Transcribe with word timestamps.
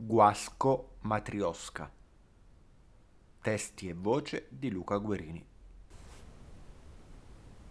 Guasco 0.00 0.90
Matriosca. 1.00 1.90
Testi 3.42 3.88
e 3.88 3.94
voce 3.98 4.46
di 4.48 4.70
Luca 4.70 4.96
Guerini. 4.98 5.44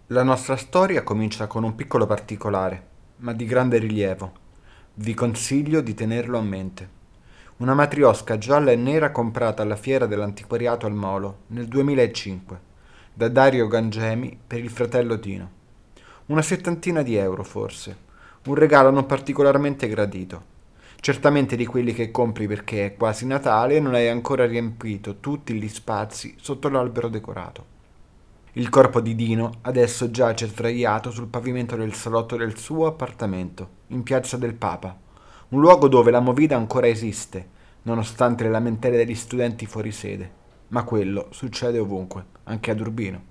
La 0.08 0.24
nostra 0.24 0.58
storia 0.58 1.04
comincia 1.04 1.48
con 1.48 1.64
un 1.64 1.74
piccolo 1.76 2.06
particolare, 2.06 2.88
ma 3.20 3.32
di 3.32 3.46
grande 3.46 3.78
rilievo. 3.78 4.34
Vi 4.96 5.14
consiglio 5.14 5.80
di 5.80 5.94
tenerlo 5.94 6.38
a 6.38 6.42
mente. 6.42 6.90
Una 7.60 7.74
matriosca 7.74 8.38
gialla 8.38 8.72
e 8.72 8.76
nera 8.76 9.12
comprata 9.12 9.64
alla 9.64 9.78
fiera 9.78 10.06
dell'antiquariato 10.06 10.86
al 10.86 10.94
Molo 10.94 11.44
nel 11.48 11.70
2005 11.70 12.60
da 13.14 13.30
Dario 13.30 13.68
Gangemi 13.68 14.38
per 14.46 14.60
il 14.60 14.70
fratello 14.70 15.16
Dino. 15.16 15.52
Una 16.26 16.42
settantina 16.42 17.04
di 17.04 17.16
euro 17.16 17.46
forse, 17.46 17.98
un 18.48 18.56
regalo 18.56 18.90
non 18.90 19.06
particolarmente 19.06 19.88
gradito 19.88 20.56
certamente 21.00 21.56
di 21.56 21.66
quelli 21.66 21.94
che 21.94 22.12
compri 22.12 22.48
perché 22.48 22.86
è 22.86 22.96
quasi 22.96 23.26
Natale 23.26 23.76
e 23.76 23.80
non 23.80 23.94
hai 23.94 24.10
ancora 24.10 24.46
riempito 24.46 25.20
tutti 25.20 25.54
gli 25.54 25.70
spazi 25.70 26.36
sotto 26.40 26.70
l'albero 26.70 27.08
decorato. 27.08 27.76
Il 28.54 28.70
corpo 28.70 29.02
di 29.02 29.14
Dino 29.14 29.60
adesso 29.62 30.10
giace 30.10 30.48
sdraiato 30.48 31.12
sul 31.12 31.28
pavimento 31.28 31.76
del 31.76 31.94
salotto 31.94 32.36
del 32.36 32.58
suo 32.58 32.88
appartamento, 32.88 33.70
in 33.88 34.02
piazza 34.04 34.36
del 34.36 34.56
Papa, 34.56 34.98
un 35.50 35.60
luogo 35.60 35.88
dove 35.88 36.12
la 36.12 36.20
movida 36.20 36.56
ancora 36.56 36.88
esiste, 36.88 37.50
nonostante 37.84 38.44
le 38.44 38.50
lamentele 38.50 38.98
degli 38.98 39.16
studenti 39.16 39.66
fuori 39.66 39.92
sede. 39.92 40.32
Ma 40.70 40.84
quello 40.84 41.28
succede 41.30 41.80
ovunque, 41.80 42.26
anche 42.44 42.72
ad 42.72 42.80
Urbino. 42.80 43.22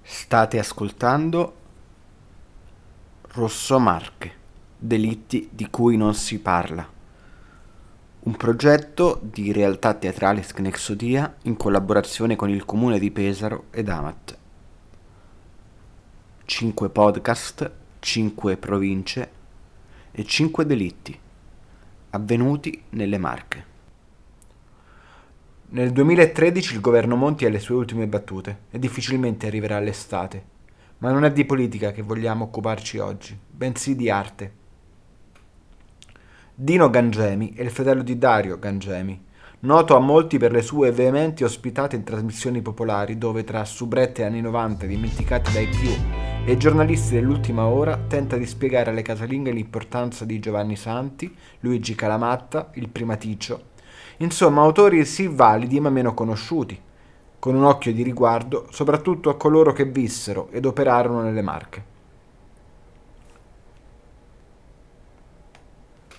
State 0.00 0.58
ascoltando 0.58 1.54
Rosso 3.32 3.78
Marche. 3.78 4.44
Delitti 4.78 5.48
di 5.50 5.68
cui 5.70 5.96
non 5.96 6.14
si 6.14 6.38
parla. 6.38 6.86
Un 8.18 8.36
progetto 8.36 9.18
di 9.22 9.50
realtà 9.50 9.94
teatrale 9.94 10.42
Scnexodia 10.42 11.34
in 11.44 11.56
collaborazione 11.56 12.36
con 12.36 12.50
il 12.50 12.66
comune 12.66 12.98
di 12.98 13.10
Pesaro 13.10 13.64
ed 13.70 13.88
Amat. 13.88 14.36
5 16.44 16.90
podcast, 16.90 17.72
5 18.00 18.56
province 18.58 19.30
e 20.12 20.24
5 20.24 20.66
delitti 20.66 21.18
avvenuti 22.10 22.82
nelle 22.90 23.16
Marche. 23.16 23.64
Nel 25.68 25.90
2013 25.90 26.74
il 26.74 26.82
governo 26.82 27.16
Monti 27.16 27.46
ha 27.46 27.48
le 27.48 27.60
sue 27.60 27.76
ultime 27.76 28.06
battute 28.06 28.64
e 28.70 28.78
difficilmente 28.78 29.46
arriverà 29.46 29.80
l'estate. 29.80 30.54
Ma 30.98 31.10
non 31.12 31.24
è 31.24 31.32
di 31.32 31.46
politica 31.46 31.92
che 31.92 32.02
vogliamo 32.02 32.44
occuparci 32.44 32.98
oggi, 32.98 33.38
bensì 33.48 33.96
di 33.96 34.10
arte 34.10 34.64
Dino 36.58 36.88
Gangemi 36.88 37.52
è 37.54 37.60
il 37.60 37.70
fratello 37.70 38.02
di 38.02 38.16
Dario 38.16 38.58
Gangemi, 38.58 39.22
noto 39.60 39.94
a 39.94 39.98
molti 39.98 40.38
per 40.38 40.52
le 40.52 40.62
sue 40.62 40.90
veementi 40.90 41.44
ospitate 41.44 41.96
in 41.96 42.02
trasmissioni 42.02 42.62
popolari 42.62 43.18
dove 43.18 43.44
tra 43.44 43.62
subrette 43.66 44.24
anni 44.24 44.40
90 44.40 44.86
dimenticate 44.86 45.52
dai 45.52 45.66
più 45.66 45.90
e 46.46 46.56
giornalisti 46.56 47.12
dell'ultima 47.12 47.66
ora 47.66 47.98
tenta 48.08 48.38
di 48.38 48.46
spiegare 48.46 48.88
alle 48.88 49.02
casalinghe 49.02 49.50
l'importanza 49.50 50.24
di 50.24 50.38
Giovanni 50.38 50.76
Santi, 50.76 51.36
Luigi 51.60 51.94
Calamatta, 51.94 52.70
il 52.76 52.88
Primaticcio, 52.88 53.62
insomma 54.16 54.62
autori 54.62 55.04
sì 55.04 55.28
validi 55.28 55.78
ma 55.78 55.90
meno 55.90 56.14
conosciuti, 56.14 56.80
con 57.38 57.54
un 57.54 57.64
occhio 57.64 57.92
di 57.92 58.02
riguardo 58.02 58.66
soprattutto 58.70 59.28
a 59.28 59.36
coloro 59.36 59.74
che 59.74 59.84
vissero 59.84 60.48
ed 60.50 60.64
operarono 60.64 61.20
nelle 61.20 61.42
Marche. 61.42 61.95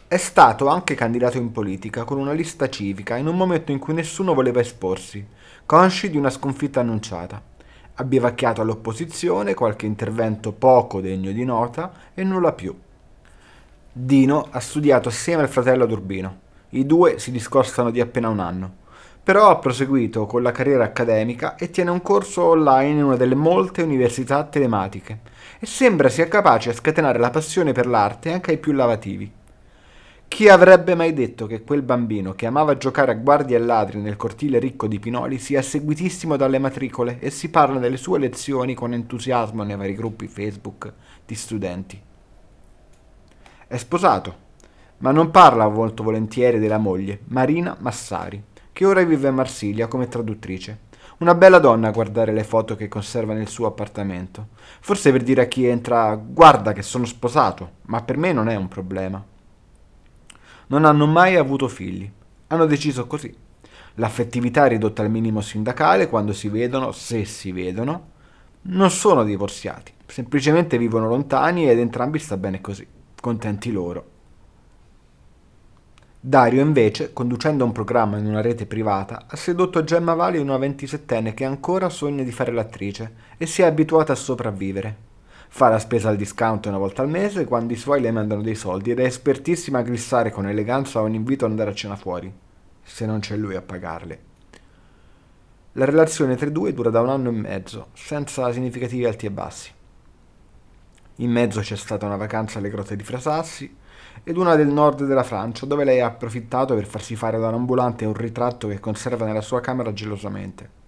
È 0.10 0.16
stato 0.16 0.68
anche 0.68 0.96
candidato 0.96 1.36
in 1.36 1.52
politica 1.52 2.06
con 2.06 2.18
una 2.18 2.32
lista 2.32 2.70
civica 2.70 3.18
in 3.18 3.28
un 3.28 3.36
momento 3.36 3.74
in 3.74 3.78
cui 3.78 3.94
nessuno 3.94 4.34
voleva 4.34 4.62
esporsi, 4.62 5.28
consci 5.66 6.10
di 6.10 6.16
una 6.16 6.30
sconfitta 6.30 6.80
annunciata. 6.80 7.42
Ha 7.96 8.04
bivacchiato 8.06 8.62
all'opposizione, 8.62 9.54
qualche 9.54 9.86
intervento 9.86 10.54
poco 10.54 11.02
degno 11.02 11.34
di 11.34 11.44
nota 11.44 11.92
e 12.14 12.24
nulla 12.24 12.54
più. 12.54 12.74
Dino 13.92 14.48
ha 14.50 14.62
studiato 14.62 15.10
assieme 15.10 15.42
al 15.42 15.50
fratello 15.50 15.86
ad. 15.86 16.40
I 16.70 16.86
due 16.86 17.20
si 17.20 17.30
discostano 17.30 17.92
di 17.92 18.00
appena 18.00 18.30
un 18.30 18.40
anno. 18.40 18.76
Però 19.22 19.50
ha 19.50 19.58
proseguito 19.58 20.26
con 20.26 20.42
la 20.42 20.54
carriera 20.54 20.86
accademica 20.86 21.58
e 21.58 21.70
tiene 21.70 21.90
un 21.90 22.02
corso 22.02 22.46
online 22.46 22.92
in 22.92 23.04
una 23.04 23.18
delle 23.18 23.36
molte 23.36 23.82
università 23.82 24.46
telematiche 24.46 25.20
e 25.60 25.66
sembra 25.66 26.08
sia 26.08 26.30
capace 26.30 26.70
a 26.70 26.74
scatenare 26.74 27.20
la 27.20 27.30
passione 27.30 27.74
per 27.74 27.88
l'arte 27.88 28.32
anche 28.32 28.52
ai 28.52 28.58
più 28.58 28.72
lavativi. 28.72 29.38
Chi 30.28 30.50
avrebbe 30.50 30.94
mai 30.94 31.14
detto 31.14 31.48
che 31.48 31.64
quel 31.64 31.82
bambino 31.82 32.34
che 32.34 32.46
amava 32.46 32.78
giocare 32.78 33.12
a 33.12 33.16
guardie 33.16 33.56
e 33.56 33.60
ladri 33.60 34.00
nel 34.00 34.18
cortile 34.18 34.60
ricco 34.60 34.86
di 34.86 35.00
Pinoli 35.00 35.40
sia 35.40 35.64
seguitissimo 35.64 36.36
dalle 36.36 36.60
matricole 36.60 37.18
e 37.20 37.32
si 37.32 37.50
parla 37.50 37.80
delle 37.80 37.98
sue 37.98 38.20
lezioni 38.20 38.76
con 38.76 38.94
entusiasmo 38.94 39.64
nei 39.64 39.76
vari 39.76 39.96
gruppi 39.96 40.28
Facebook 40.28 40.94
di 41.26 41.34
studenti? 41.34 42.00
È 43.66 43.78
sposato, 43.78 44.36
ma 44.98 45.12
non 45.12 45.32
parla 45.32 45.68
molto 45.70 46.04
volentieri 46.04 46.60
della 46.60 46.78
moglie, 46.78 47.22
Marina 47.30 47.76
Massari, 47.80 48.44
che 48.74 48.86
ora 48.86 49.04
vive 49.04 49.30
a 49.30 49.32
Marsiglia 49.32 49.88
come 49.88 50.08
traduttrice. 50.08 50.86
Una 51.20 51.34
bella 51.34 51.58
donna 51.58 51.88
a 51.88 51.92
guardare 51.92 52.32
le 52.32 52.44
foto 52.44 52.76
che 52.76 52.88
conserva 52.88 53.34
nel 53.34 53.48
suo 53.48 53.66
appartamento. 53.66 54.50
Forse 54.82 55.12
per 55.12 55.24
dire 55.24 55.42
a 55.42 55.46
chi 55.46 55.66
entra 55.66 56.14
guarda 56.16 56.74
che 56.74 56.84
sono 56.84 57.06
sposato, 57.06 57.72
ma 57.84 58.04
per 58.04 58.18
me 58.18 58.34
non 58.34 58.50
è 58.50 58.56
un 58.56 58.68
problema 58.68 59.24
non 60.68 60.86
hanno 60.86 61.06
mai 61.06 61.36
avuto 61.36 61.68
figli. 61.68 62.10
Hanno 62.48 62.66
deciso 62.66 63.08
così. 63.08 63.36
L'affettività 63.96 64.66
è 64.66 64.70
ridotta 64.70 65.02
al 65.02 65.10
minimo 65.10 65.42
sindacale 65.42 66.08
quando 66.08 66.34
si 66.34 66.50
vedono, 66.50 66.92
se 66.92 67.26
si 67.26 67.52
vedono. 67.52 68.16
Non 68.64 68.92
sono 68.92 69.24
divorziati, 69.24 69.92
semplicemente 70.06 70.78
vivono 70.78 71.08
lontani 71.08 71.70
ed 71.70 71.80
entrambi 71.80 72.20
sta 72.20 72.38
bene 72.38 72.62
così, 72.62 72.86
contenti 73.20 73.72
loro. 73.72 74.16
Dario 76.20 76.62
invece, 76.62 77.14
conducendo 77.14 77.64
un 77.64 77.72
programma 77.72 78.18
in 78.18 78.26
una 78.26 78.42
rete 78.42 78.66
privata, 78.66 79.26
ha 79.28 79.36
sedotto 79.36 79.84
Gemma 79.84 80.14
Vali, 80.14 80.38
una 80.38 80.58
ventisettenne 80.58 81.34
che 81.34 81.46
ancora 81.46 81.90
sogna 81.90 82.24
di 82.24 82.32
fare 82.32 82.52
l'attrice 82.52 83.14
e 83.38 83.46
si 83.46 83.62
è 83.62 83.66
abituata 83.66 84.12
a 84.12 84.18
sopravvivere. 84.18 85.07
Fa 85.50 85.70
la 85.70 85.80
spesa 85.80 86.10
al 86.10 86.18
discount 86.18 86.66
una 86.66 86.78
volta 86.78 87.02
al 87.02 87.10
mese 87.10 87.46
quando 87.46 87.74
i 87.74 87.78
suoi 87.78 88.02
le 88.02 88.12
mandano 88.12 88.42
dei 88.42 88.56
soldi 88.56 88.92
ed 88.92 89.00
è 89.00 89.06
espertissima 89.06 89.80
a 89.80 89.84
glissare 89.84 90.30
con 90.30 90.48
eleganza 90.48 91.02
ogni 91.02 91.16
invito 91.16 91.46
ad 91.46 91.52
andare 91.52 91.72
a 91.72 91.74
cena 91.74 91.96
fuori, 91.96 92.32
se 92.84 93.06
non 93.06 93.20
c'è 93.20 93.36
lui 93.36 93.56
a 93.56 93.62
pagarle. 93.62 94.20
La 95.74 95.86
relazione 95.86 96.36
tra 96.36 96.48
i 96.48 96.52
due 96.52 96.74
dura 96.74 96.90
da 96.90 97.02
un 97.02 97.10
anno 97.10 97.30
e 97.30 97.34
mezzo, 97.34 97.88
senza 97.94 98.52
significativi 98.52 99.06
alti 99.06 99.26
e 99.26 99.32
bassi. 99.32 99.72
In 101.18 101.32
mezzo 101.32 101.62
c'è 101.62 101.76
stata 101.76 102.06
una 102.06 102.16
vacanza 102.16 102.60
alle 102.60 102.70
grotte 102.70 102.96
di 102.96 103.04
Frasassi 103.04 103.76
ed 104.24 104.38
una 104.38 104.56
del 104.56 104.68
nord 104.68 105.06
della 105.06 105.24
Francia, 105.24 105.66
dove 105.66 105.84
lei 105.84 106.02
ha 106.02 106.08
approfittato 106.08 106.76
per 106.76 106.86
farsi 106.86 107.16
fare 107.16 107.40
da 107.40 107.48
un 107.48 107.56
ambulante 107.56 108.06
un 108.06 108.14
ritratto 108.14 108.68
che 108.68 108.80
conserva 108.80 109.26
nella 109.26 109.42
sua 109.42 109.62
camera 109.62 109.94
gelosamente. 109.94 110.86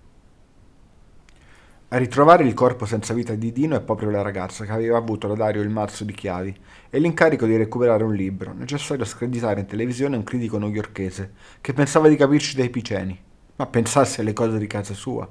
A 1.91 1.97
ritrovare 1.97 2.43
il 2.43 2.53
corpo 2.53 2.85
senza 2.85 3.15
vita 3.15 3.33
di 3.33 3.51
Dino 3.51 3.75
è 3.75 3.81
proprio 3.81 4.11
la 4.11 4.21
ragazza 4.21 4.63
che 4.63 4.71
aveva 4.71 4.99
avuto 4.99 5.27
da 5.27 5.33
Dario 5.33 5.63
il 5.63 5.69
mazzo 5.69 6.03
di 6.03 6.13
chiavi 6.13 6.55
e 6.87 6.99
l'incarico 6.99 7.47
di 7.47 7.57
recuperare 7.57 8.03
un 8.03 8.13
libro, 8.13 8.53
necessario 8.53 9.03
a 9.03 9.07
screditare 9.07 9.61
in 9.61 9.65
televisione 9.65 10.15
un 10.15 10.23
critico 10.23 10.59
newyorkese 10.59 11.33
che 11.59 11.73
pensava 11.73 12.07
di 12.07 12.15
capirci 12.15 12.55
dai 12.55 12.69
piceni, 12.69 13.19
ma 13.55 13.65
pensasse 13.65 14.21
alle 14.21 14.33
cose 14.33 14.59
di 14.59 14.67
casa 14.67 14.93
sua. 14.93 15.27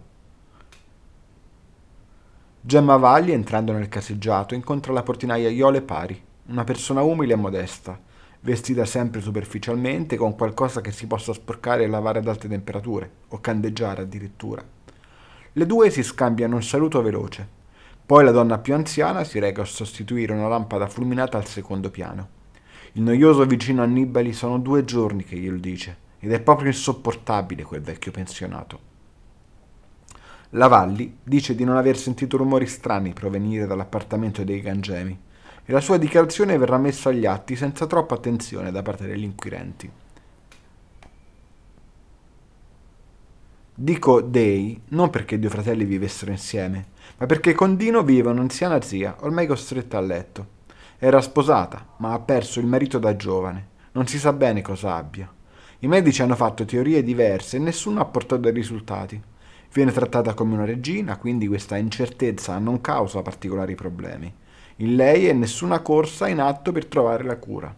Gemma 2.60 2.96
Valli, 2.96 3.30
entrando 3.30 3.70
nel 3.70 3.88
caseggiato, 3.88 4.56
incontra 4.56 4.92
la 4.92 5.04
portinaia 5.04 5.48
Iole 5.50 5.80
Pari, 5.80 6.20
una 6.46 6.64
persona 6.64 7.02
umile 7.02 7.34
e 7.34 7.36
modesta, 7.36 7.96
vestita 8.40 8.84
sempre 8.84 9.20
superficialmente 9.20 10.16
con 10.16 10.34
qualcosa 10.34 10.80
che 10.80 10.90
si 10.90 11.06
possa 11.06 11.32
sporcare 11.32 11.84
e 11.84 11.86
lavare 11.86 12.18
ad 12.18 12.26
alte 12.26 12.48
temperature, 12.48 13.08
o 13.28 13.40
candeggiare 13.40 14.02
addirittura. 14.02 14.76
Le 15.52 15.66
due 15.66 15.90
si 15.90 16.02
scambiano 16.02 16.56
un 16.56 16.62
saluto 16.62 17.00
veloce. 17.00 17.56
Poi 18.04 18.24
la 18.24 18.30
donna 18.30 18.58
più 18.58 18.74
anziana 18.74 19.24
si 19.24 19.38
reca 19.38 19.62
a 19.62 19.66
sostituire 19.66 20.32
una 20.32 20.48
lampada 20.48 20.86
fulminata 20.86 21.38
al 21.38 21.46
secondo 21.46 21.90
piano. 21.90 22.28
Il 22.92 23.02
noioso 23.02 23.44
vicino 23.44 23.82
Annibali 23.82 24.32
sono 24.32 24.58
due 24.58 24.84
giorni 24.84 25.24
che 25.24 25.36
glielo 25.36 25.58
dice, 25.58 25.96
ed 26.18 26.32
è 26.32 26.40
proprio 26.40 26.68
insopportabile 26.68 27.62
quel 27.62 27.80
vecchio 27.80 28.10
pensionato. 28.10 28.80
La 30.52 30.68
Valli 30.68 31.18
dice 31.22 31.54
di 31.54 31.64
non 31.64 31.76
aver 31.76 31.96
sentito 31.96 32.36
rumori 32.38 32.66
strani 32.66 33.12
provenire 33.12 33.66
dall'appartamento 33.66 34.44
dei 34.44 34.62
Gangemi 34.62 35.18
e 35.64 35.72
la 35.72 35.80
sua 35.80 35.98
dichiarazione 35.98 36.56
verrà 36.56 36.78
messa 36.78 37.10
agli 37.10 37.26
atti 37.26 37.54
senza 37.54 37.86
troppa 37.86 38.14
attenzione 38.14 38.70
da 38.70 38.80
parte 38.80 39.06
degli 39.06 39.24
inquirenti. 39.24 39.90
Dico 43.80 44.22
dei 44.22 44.82
non 44.88 45.08
perché 45.08 45.36
i 45.36 45.38
due 45.38 45.50
fratelli 45.50 45.84
vivessero 45.84 46.32
insieme, 46.32 46.86
ma 47.16 47.26
perché 47.26 47.54
con 47.54 47.76
Dino 47.76 48.02
vive 48.02 48.28
un'anziana 48.28 48.80
zia, 48.80 49.14
ormai 49.20 49.46
costretta 49.46 49.98
a 49.98 50.00
letto. 50.00 50.46
Era 50.98 51.20
sposata, 51.20 51.86
ma 51.98 52.12
ha 52.12 52.18
perso 52.18 52.58
il 52.58 52.66
marito 52.66 52.98
da 52.98 53.14
giovane. 53.14 53.68
Non 53.92 54.08
si 54.08 54.18
sa 54.18 54.32
bene 54.32 54.62
cosa 54.62 54.96
abbia. 54.96 55.32
I 55.78 55.86
medici 55.86 56.22
hanno 56.22 56.34
fatto 56.34 56.64
teorie 56.64 57.04
diverse 57.04 57.58
e 57.58 57.60
nessuno 57.60 58.00
ha 58.00 58.04
portato 58.06 58.40
dei 58.40 58.52
risultati. 58.52 59.22
Viene 59.72 59.92
trattata 59.92 60.34
come 60.34 60.54
una 60.54 60.64
regina, 60.64 61.16
quindi 61.16 61.46
questa 61.46 61.76
incertezza 61.76 62.58
non 62.58 62.80
causa 62.80 63.22
particolari 63.22 63.76
problemi. 63.76 64.34
In 64.78 64.96
lei 64.96 65.26
è 65.26 65.32
nessuna 65.32 65.82
corsa 65.82 66.26
in 66.26 66.40
atto 66.40 66.72
per 66.72 66.86
trovare 66.86 67.22
la 67.22 67.36
cura. 67.36 67.72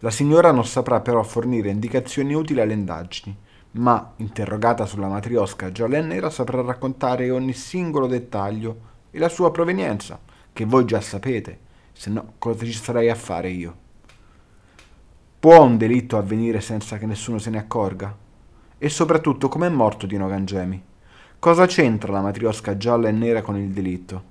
La 0.00 0.10
signora 0.10 0.50
non 0.50 0.66
saprà 0.66 1.00
però 1.00 1.22
fornire 1.22 1.70
indicazioni 1.70 2.34
utili 2.34 2.60
alle 2.60 2.72
indagini, 2.72 3.36
ma, 3.72 4.14
interrogata 4.16 4.84
sulla 4.84 5.08
matriosca 5.08 5.70
gialla 5.70 5.98
e 5.98 6.02
nera, 6.02 6.28
saprà 6.28 6.60
raccontare 6.60 7.30
ogni 7.30 7.52
singolo 7.52 8.06
dettaglio 8.06 8.88
e 9.10 9.18
la 9.18 9.28
sua 9.28 9.50
provenienza, 9.52 10.18
che 10.52 10.64
voi 10.64 10.84
già 10.84 11.00
sapete, 11.00 11.58
se 11.92 12.10
no 12.10 12.34
cosa 12.38 12.64
ci 12.64 12.72
starei 12.72 13.08
a 13.08 13.14
fare 13.14 13.50
io? 13.50 13.76
Può 15.38 15.62
un 15.62 15.76
delitto 15.76 16.18
avvenire 16.18 16.60
senza 16.60 16.98
che 16.98 17.06
nessuno 17.06 17.38
se 17.38 17.50
ne 17.50 17.58
accorga? 17.58 18.14
E 18.76 18.88
soprattutto 18.88 19.48
com'è 19.48 19.68
morto 19.68 20.06
Dino 20.06 20.26
Gangemi? 20.26 20.82
Cosa 21.38 21.66
c'entra 21.66 22.12
la 22.12 22.20
matriosca 22.20 22.76
gialla 22.76 23.08
e 23.08 23.12
nera 23.12 23.40
con 23.40 23.56
il 23.56 23.70
delitto? 23.70 24.24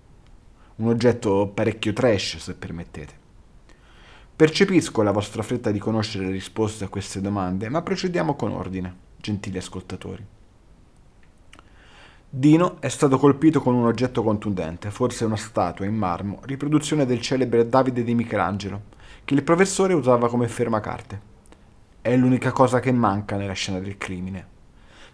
Un 0.76 0.90
oggetto 0.90 1.50
parecchio 1.54 1.94
trash, 1.94 2.38
se 2.38 2.54
permettete. 2.54 3.14
Percepisco 4.36 5.02
la 5.02 5.12
vostra 5.12 5.42
fretta 5.42 5.72
di 5.72 5.80
conoscere 5.80 6.26
le 6.26 6.32
risposte 6.32 6.84
a 6.84 6.90
queste 6.90 7.22
domande, 7.22 7.70
ma 7.70 7.82
procediamo 7.82 8.36
con 8.36 8.52
ordine, 8.52 9.08
gentili 9.20 9.58
ascoltatori. 9.58 10.26
Dino 12.32 12.80
è 12.80 12.90
stato 12.90 13.18
colpito 13.18 13.60
con 13.60 13.74
un 13.74 13.86
oggetto 13.86 14.22
contundente, 14.22 14.92
forse 14.92 15.26
una 15.26 15.36
statua 15.36 15.86
in 15.86 15.96
marmo, 15.96 16.42
riproduzione 16.44 17.08
del 17.08 17.22
celebre 17.22 17.68
Davide 17.68 18.04
di 18.04 18.14
Michelangelo, 18.14 18.82
che 19.26 19.34
il 19.34 19.42
professore 19.42 19.94
usava 19.94 20.30
come 20.30 20.48
fermacarte. 20.48 21.20
È 22.02 22.16
l'unica 22.16 22.52
cosa 22.52 22.80
che 22.80 22.92
manca 22.92 23.36
nella 23.36 23.54
scena 23.54 23.80
del 23.80 23.98
crimine. 23.98 24.58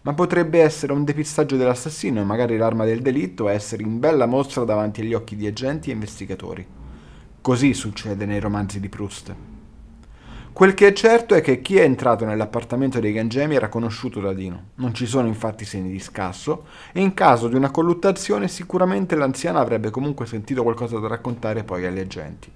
Ma 0.02 0.14
potrebbe 0.14 0.62
essere 0.62 0.92
un 0.92 1.06
depistaggio 1.06 1.56
dell'assassino 1.56 2.20
e 2.20 2.26
magari 2.26 2.58
l'arma 2.58 2.84
del 2.84 3.02
delitto 3.02 3.48
essere 3.48 3.84
in 3.84 3.98
bella 4.00 4.26
mostra 4.26 4.66
davanti 4.66 5.02
agli 5.02 5.14
occhi 5.14 5.38
di 5.38 5.48
agenti 5.48 5.90
e 5.90 5.94
investigatori. 5.94 6.68
Così 7.40 7.74
succede 7.74 8.26
nei 8.26 8.42
romanzi 8.42 8.80
di 8.82 8.90
Proust. 8.90 9.55
Quel 10.56 10.74
che 10.74 10.88
è 10.88 10.94
certo 10.94 11.36
è 11.36 11.42
che 11.42 11.62
chi 11.62 11.76
è 11.76 11.84
entrato 11.84 12.24
nell'appartamento 12.24 13.02
dei 13.02 13.12
Gangemi 13.12 13.56
era 13.56 13.68
conosciuto 13.68 14.22
da 14.22 14.32
Dino. 14.32 14.68
Non 14.76 14.94
ci 14.94 15.06
sono 15.06 15.28
infatti 15.28 15.66
segni 15.66 15.92
di 15.92 16.00
scasso 16.00 16.68
e 16.94 17.02
in 17.02 17.14
caso 17.14 17.50
di 17.50 17.56
una 17.56 17.72
colluttazione 17.72 18.48
sicuramente 18.48 19.16
l'anziana 19.16 19.60
avrebbe 19.60 19.90
comunque 19.90 20.26
sentito 20.26 20.64
qualcosa 20.64 20.98
da 20.98 21.10
raccontare 21.10 21.66
poi 21.66 21.86
agli 21.86 22.00
agenti. 22.00 22.50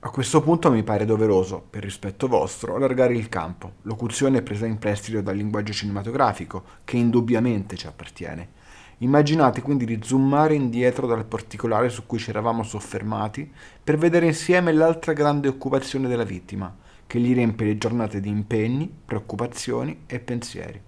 A 0.00 0.10
questo 0.10 0.42
punto 0.42 0.72
mi 0.72 0.82
pare 0.82 1.04
doveroso, 1.04 1.64
per 1.70 1.84
rispetto 1.84 2.26
vostro, 2.26 2.74
allargare 2.74 3.14
il 3.14 3.28
campo. 3.28 3.74
Locuzione 3.82 4.42
presa 4.42 4.66
in 4.66 4.78
prestito 4.78 5.20
dal 5.20 5.36
linguaggio 5.36 5.72
cinematografico, 5.72 6.64
che 6.82 6.96
indubbiamente 6.96 7.76
ci 7.76 7.86
appartiene. 7.86 8.64
Immaginate 8.98 9.60
quindi 9.60 9.84
di 9.84 10.00
zoomare 10.02 10.54
indietro 10.54 11.06
dal 11.06 11.26
particolare 11.26 11.90
su 11.90 12.06
cui 12.06 12.18
ci 12.18 12.30
eravamo 12.30 12.62
soffermati 12.62 13.52
per 13.84 13.98
vedere 13.98 14.24
insieme 14.24 14.72
l'altra 14.72 15.12
grande 15.12 15.48
occupazione 15.48 16.08
della 16.08 16.24
vittima, 16.24 16.74
che 17.06 17.20
gli 17.20 17.34
riempie 17.34 17.66
le 17.66 17.78
giornate 17.78 18.20
di 18.20 18.30
impegni, 18.30 18.90
preoccupazioni 19.04 20.04
e 20.06 20.18
pensieri. 20.18 20.82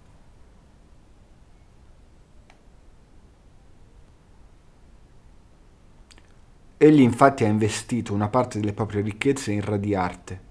Egli 6.79 7.01
infatti 7.01 7.45
ha 7.45 7.49
investito 7.49 8.15
una 8.15 8.29
parte 8.29 8.59
delle 8.59 8.73
proprie 8.73 9.03
ricchezze 9.03 9.53
in 9.53 9.61
radiarte. 9.61 10.48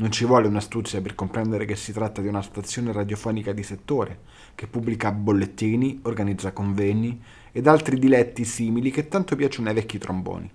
Non 0.00 0.10
ci 0.10 0.24
vuole 0.24 0.48
un'astuzia 0.48 1.02
per 1.02 1.14
comprendere 1.14 1.66
che 1.66 1.76
si 1.76 1.92
tratta 1.92 2.22
di 2.22 2.28
una 2.28 2.40
stazione 2.40 2.90
radiofonica 2.90 3.52
di 3.52 3.62
settore, 3.62 4.20
che 4.54 4.66
pubblica 4.66 5.12
bollettini, 5.12 6.00
organizza 6.04 6.52
convegni 6.52 7.22
ed 7.52 7.66
altri 7.66 7.98
diletti 7.98 8.46
simili 8.46 8.90
che 8.90 9.08
tanto 9.08 9.36
piacciono 9.36 9.68
ai 9.68 9.74
vecchi 9.74 9.98
tromboni. 9.98 10.50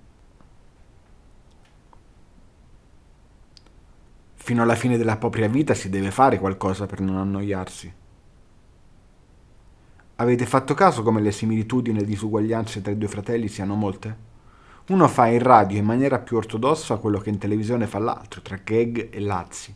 Fino 4.34 4.64
alla 4.64 4.76
fine 4.76 4.98
della 4.98 5.18
propria 5.18 5.48
vita 5.48 5.76
si 5.76 5.90
deve 5.90 6.10
fare 6.10 6.40
qualcosa 6.40 6.88
per 6.88 7.02
non 7.02 7.18
annoiarsi. 7.18 7.94
Avete 10.16 10.46
fatto 10.48 10.74
caso 10.74 11.04
come 11.04 11.22
le 11.22 11.32
similitudini 11.32 11.98
e 11.98 12.02
le 12.02 12.08
disuguaglianze 12.08 12.82
tra 12.82 12.92
i 12.92 12.98
due 12.98 13.08
fratelli 13.08 13.48
siano 13.48 13.76
molte? 13.76 14.35
Uno 14.88 15.08
fa 15.08 15.26
in 15.26 15.40
radio 15.40 15.80
in 15.80 15.86
maniera 15.86 16.20
più 16.20 16.38
ortodossa 16.38 16.98
quello 16.98 17.18
che 17.18 17.30
in 17.30 17.40
televisione 17.40 17.88
fa 17.88 17.98
l'altro, 17.98 18.42
tra 18.42 18.60
gag 18.64 19.10
e 19.10 19.20
lazzi. 19.20 19.74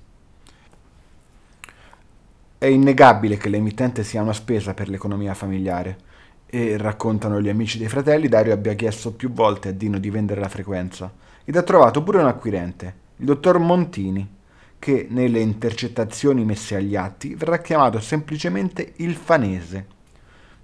È 2.59 2.65
innegabile 2.67 3.35
che 3.37 3.49
l'emittente 3.49 4.03
sia 4.03 4.21
una 4.21 4.33
spesa 4.33 4.75
per 4.75 4.87
l'economia 4.87 5.33
familiare 5.33 5.97
e, 6.45 6.77
raccontano 6.77 7.41
gli 7.41 7.49
amici 7.49 7.79
dei 7.79 7.87
fratelli, 7.87 8.27
Dario 8.27 8.53
abbia 8.53 8.75
chiesto 8.75 9.11
più 9.11 9.31
volte 9.31 9.69
a 9.69 9.71
Dino 9.71 9.97
di 9.97 10.11
vendere 10.11 10.41
la 10.41 10.47
frequenza 10.47 11.11
ed 11.43 11.55
ha 11.55 11.63
trovato 11.63 12.03
pure 12.03 12.19
un 12.19 12.27
acquirente, 12.27 12.93
il 13.15 13.25
dottor 13.25 13.57
Montini, 13.57 14.37
che 14.77 15.07
nelle 15.09 15.39
intercettazioni 15.39 16.45
messe 16.45 16.75
agli 16.75 16.95
atti 16.95 17.33
verrà 17.33 17.57
chiamato 17.57 17.99
semplicemente 17.99 18.93
il 18.97 19.15
fanese. 19.15 19.97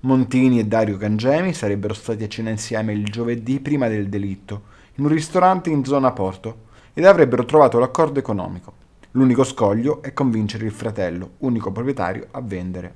Montini 0.05 0.59
e 0.59 0.65
Dario 0.65 0.97
Cangemi 0.97 1.51
sarebbero 1.51 1.95
stati 1.95 2.23
a 2.23 2.27
cena 2.27 2.51
insieme 2.51 2.93
il 2.93 3.05
giovedì 3.05 3.59
prima 3.59 3.87
del 3.87 4.07
delitto, 4.07 4.73
in 4.95 5.05
un 5.05 5.09
ristorante 5.09 5.71
in 5.71 5.83
zona 5.83 6.11
Porto, 6.11 6.65
ed 6.93 7.05
avrebbero 7.05 7.43
trovato 7.43 7.79
l'accordo 7.79 8.19
economico. 8.19 8.73
L'unico 9.11 9.43
scoglio 9.43 10.03
è 10.03 10.13
convincere 10.13 10.65
il 10.65 10.71
fratello, 10.71 11.31
unico 11.39 11.71
proprietario, 11.71 12.27
a 12.29 12.41
vendere. 12.41 12.95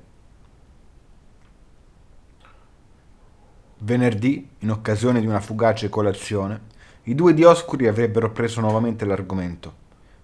Venerdì, 3.78 4.48
in 4.60 4.70
occasione 4.70 5.18
di 5.18 5.26
una 5.26 5.40
fugace 5.40 5.88
colazione, 5.88 6.60
i 7.04 7.16
due 7.16 7.34
Dioscuri 7.34 7.88
avrebbero 7.88 8.30
preso 8.30 8.60
nuovamente 8.60 9.04
l'argomento, 9.04 9.74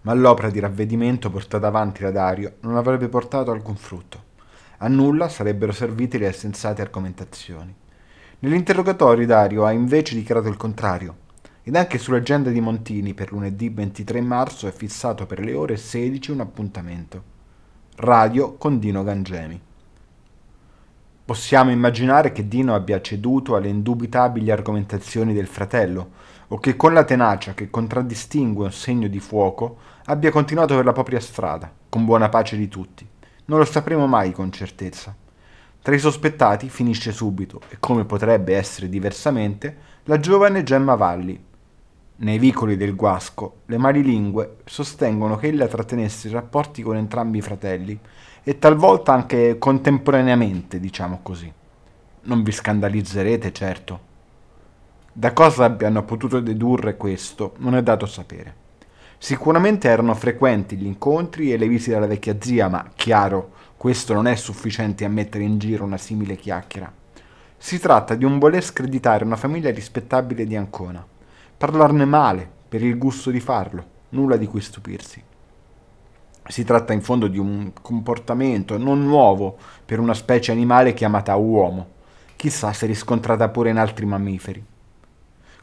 ma 0.02 0.14
l'opera 0.14 0.50
di 0.50 0.60
ravvedimento 0.60 1.30
portata 1.30 1.66
avanti 1.66 2.02
da 2.02 2.12
Dario 2.12 2.58
non 2.60 2.76
avrebbe 2.76 3.08
portato 3.08 3.50
alcun 3.50 3.74
frutto. 3.74 4.34
A 4.78 4.88
nulla 4.88 5.30
sarebbero 5.30 5.72
servite 5.72 6.18
le 6.18 6.30
sensate 6.32 6.82
argomentazioni. 6.82 7.74
Nell'interrogatorio 8.40 9.26
Dario 9.26 9.64
ha 9.64 9.72
invece 9.72 10.14
dichiarato 10.14 10.48
il 10.48 10.58
contrario, 10.58 11.16
ed 11.62 11.74
anche 11.74 11.96
sull'agenda 11.96 12.50
di 12.50 12.60
Montini 12.60 13.14
per 13.14 13.32
lunedì 13.32 13.70
23 13.70 14.20
marzo 14.20 14.68
è 14.68 14.72
fissato 14.72 15.24
per 15.24 15.40
le 15.40 15.54
ore 15.54 15.78
16 15.78 16.30
un 16.30 16.40
appuntamento. 16.40 17.22
Radio 17.96 18.56
con 18.56 18.78
Dino 18.78 19.02
Gangemi. 19.02 19.58
Possiamo 21.24 21.70
immaginare 21.70 22.30
che 22.30 22.46
Dino 22.46 22.74
abbia 22.74 23.00
ceduto 23.00 23.56
alle 23.56 23.68
indubitabili 23.68 24.50
argomentazioni 24.50 25.32
del 25.32 25.46
fratello, 25.46 26.10
o 26.48 26.58
che 26.58 26.76
con 26.76 26.92
la 26.92 27.02
tenacia 27.02 27.54
che 27.54 27.70
contraddistingue 27.70 28.66
un 28.66 28.72
segno 28.72 29.08
di 29.08 29.18
fuoco 29.18 29.78
abbia 30.04 30.30
continuato 30.30 30.76
per 30.76 30.84
la 30.84 30.92
propria 30.92 31.18
strada, 31.18 31.72
con 31.88 32.04
buona 32.04 32.28
pace 32.28 32.56
di 32.58 32.68
tutti. 32.68 33.08
Non 33.48 33.58
lo 33.58 33.64
sapremo 33.64 34.06
mai 34.06 34.32
con 34.32 34.50
certezza. 34.50 35.14
Tra 35.80 35.94
i 35.94 36.00
sospettati 36.00 36.68
finisce 36.68 37.12
subito, 37.12 37.60
e 37.68 37.76
come 37.78 38.04
potrebbe 38.04 38.56
essere 38.56 38.88
diversamente, 38.88 39.76
la 40.04 40.18
giovane 40.18 40.64
Gemma 40.64 40.96
Valli. 40.96 41.40
Nei 42.16 42.38
vicoli 42.38 42.76
del 42.76 42.96
Guasco, 42.96 43.58
le 43.66 43.78
malilingue 43.78 44.56
sostengono 44.64 45.36
che 45.36 45.46
ella 45.46 45.68
trattenesse 45.68 46.28
rapporti 46.28 46.82
con 46.82 46.96
entrambi 46.96 47.38
i 47.38 47.42
fratelli, 47.42 47.96
e 48.42 48.58
talvolta 48.58 49.12
anche 49.12 49.58
contemporaneamente, 49.58 50.80
diciamo 50.80 51.20
così. 51.22 51.52
Non 52.22 52.42
vi 52.42 52.50
scandalizzerete, 52.50 53.52
certo. 53.52 54.00
Da 55.12 55.32
cosa 55.32 55.64
abbiano 55.64 56.04
potuto 56.04 56.40
dedurre 56.40 56.96
questo 56.96 57.54
non 57.58 57.76
è 57.76 57.82
dato 57.82 58.06
sapere. 58.06 58.65
Sicuramente 59.18 59.88
erano 59.88 60.14
frequenti 60.14 60.76
gli 60.76 60.86
incontri 60.86 61.52
e 61.52 61.56
le 61.56 61.68
visite 61.68 61.96
alla 61.96 62.06
vecchia 62.06 62.36
zia, 62.38 62.68
ma 62.68 62.90
chiaro, 62.94 63.52
questo 63.76 64.12
non 64.12 64.26
è 64.26 64.36
sufficiente 64.36 65.04
a 65.04 65.08
mettere 65.08 65.44
in 65.44 65.58
giro 65.58 65.84
una 65.84 65.96
simile 65.96 66.36
chiacchiera. 66.36 66.92
Si 67.56 67.78
tratta 67.78 68.14
di 68.14 68.24
un 68.24 68.38
voler 68.38 68.62
screditare 68.62 69.24
una 69.24 69.36
famiglia 69.36 69.70
rispettabile 69.70 70.46
di 70.46 70.54
Ancona, 70.54 71.04
parlarne 71.56 72.04
male 72.04 72.48
per 72.68 72.82
il 72.82 72.98
gusto 72.98 73.30
di 73.30 73.40
farlo, 73.40 73.84
nulla 74.10 74.36
di 74.36 74.46
cui 74.46 74.60
stupirsi. 74.60 75.22
Si 76.48 76.64
tratta 76.64 76.92
in 76.92 77.02
fondo 77.02 77.26
di 77.26 77.38
un 77.38 77.72
comportamento 77.80 78.78
non 78.78 79.04
nuovo 79.04 79.56
per 79.84 79.98
una 79.98 80.14
specie 80.14 80.52
animale 80.52 80.94
chiamata 80.94 81.34
uomo, 81.34 81.88
chissà 82.36 82.72
se 82.72 82.86
riscontrata 82.86 83.48
pure 83.48 83.70
in 83.70 83.78
altri 83.78 84.04
mammiferi. 84.04 84.64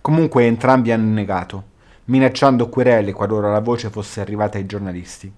Comunque 0.02 0.46
entrambi 0.46 0.92
hanno 0.92 1.14
negato 1.14 1.72
minacciando 2.06 2.70
querele 2.70 3.14
qualora 3.14 3.52
la 3.52 3.62
voce 3.62 3.90
fosse 3.90 4.20
arrivata 4.22 4.58
ai 4.58 4.66
giornalisti. 4.66 5.32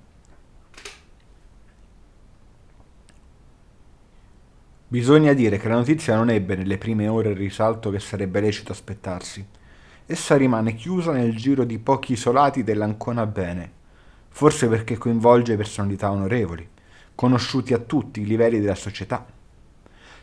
Bisogna 4.87 5.33
dire 5.33 5.57
che 5.57 5.67
la 5.67 5.75
notizia 5.75 6.15
non 6.15 6.29
ebbe 6.29 6.55
nelle 6.55 6.77
prime 6.77 7.07
ore 7.07 7.31
il 7.31 7.35
risalto 7.35 7.89
che 7.89 7.99
sarebbe 7.99 8.39
lecito 8.39 8.71
aspettarsi. 8.71 9.45
Essa 10.05 10.37
rimane 10.37 10.75
chiusa 10.75 11.11
nel 11.11 11.35
giro 11.35 11.63
di 11.63 11.79
pochi 11.79 12.13
isolati 12.13 12.63
dell'Ancona 12.63 13.25
Bene, 13.25 13.71
forse 14.29 14.67
perché 14.67 14.97
coinvolge 14.97 15.57
personalità 15.57 16.11
onorevoli, 16.11 16.67
conosciuti 17.15 17.73
a 17.73 17.79
tutti 17.79 18.21
i 18.21 18.25
livelli 18.25 18.59
della 18.59 18.75
società. 18.75 19.25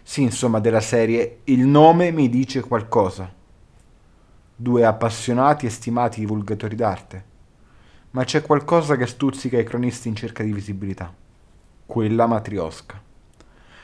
Sì, 0.02 0.22
insomma, 0.22 0.60
della 0.60 0.80
serie 0.80 1.40
Il 1.44 1.66
nome 1.66 2.10
mi 2.10 2.28
dice 2.28 2.60
qualcosa. 2.60 3.41
Due 4.54 4.84
appassionati 4.84 5.66
e 5.66 5.70
stimati 5.70 6.20
divulgatori 6.20 6.76
d'arte. 6.76 7.24
Ma 8.10 8.24
c'è 8.24 8.42
qualcosa 8.42 8.96
che 8.96 9.06
stuzzica 9.06 9.58
i 9.58 9.64
cronisti 9.64 10.08
in 10.08 10.14
cerca 10.14 10.42
di 10.42 10.52
visibilità. 10.52 11.12
Quella 11.86 12.26
matriosca. 12.26 13.00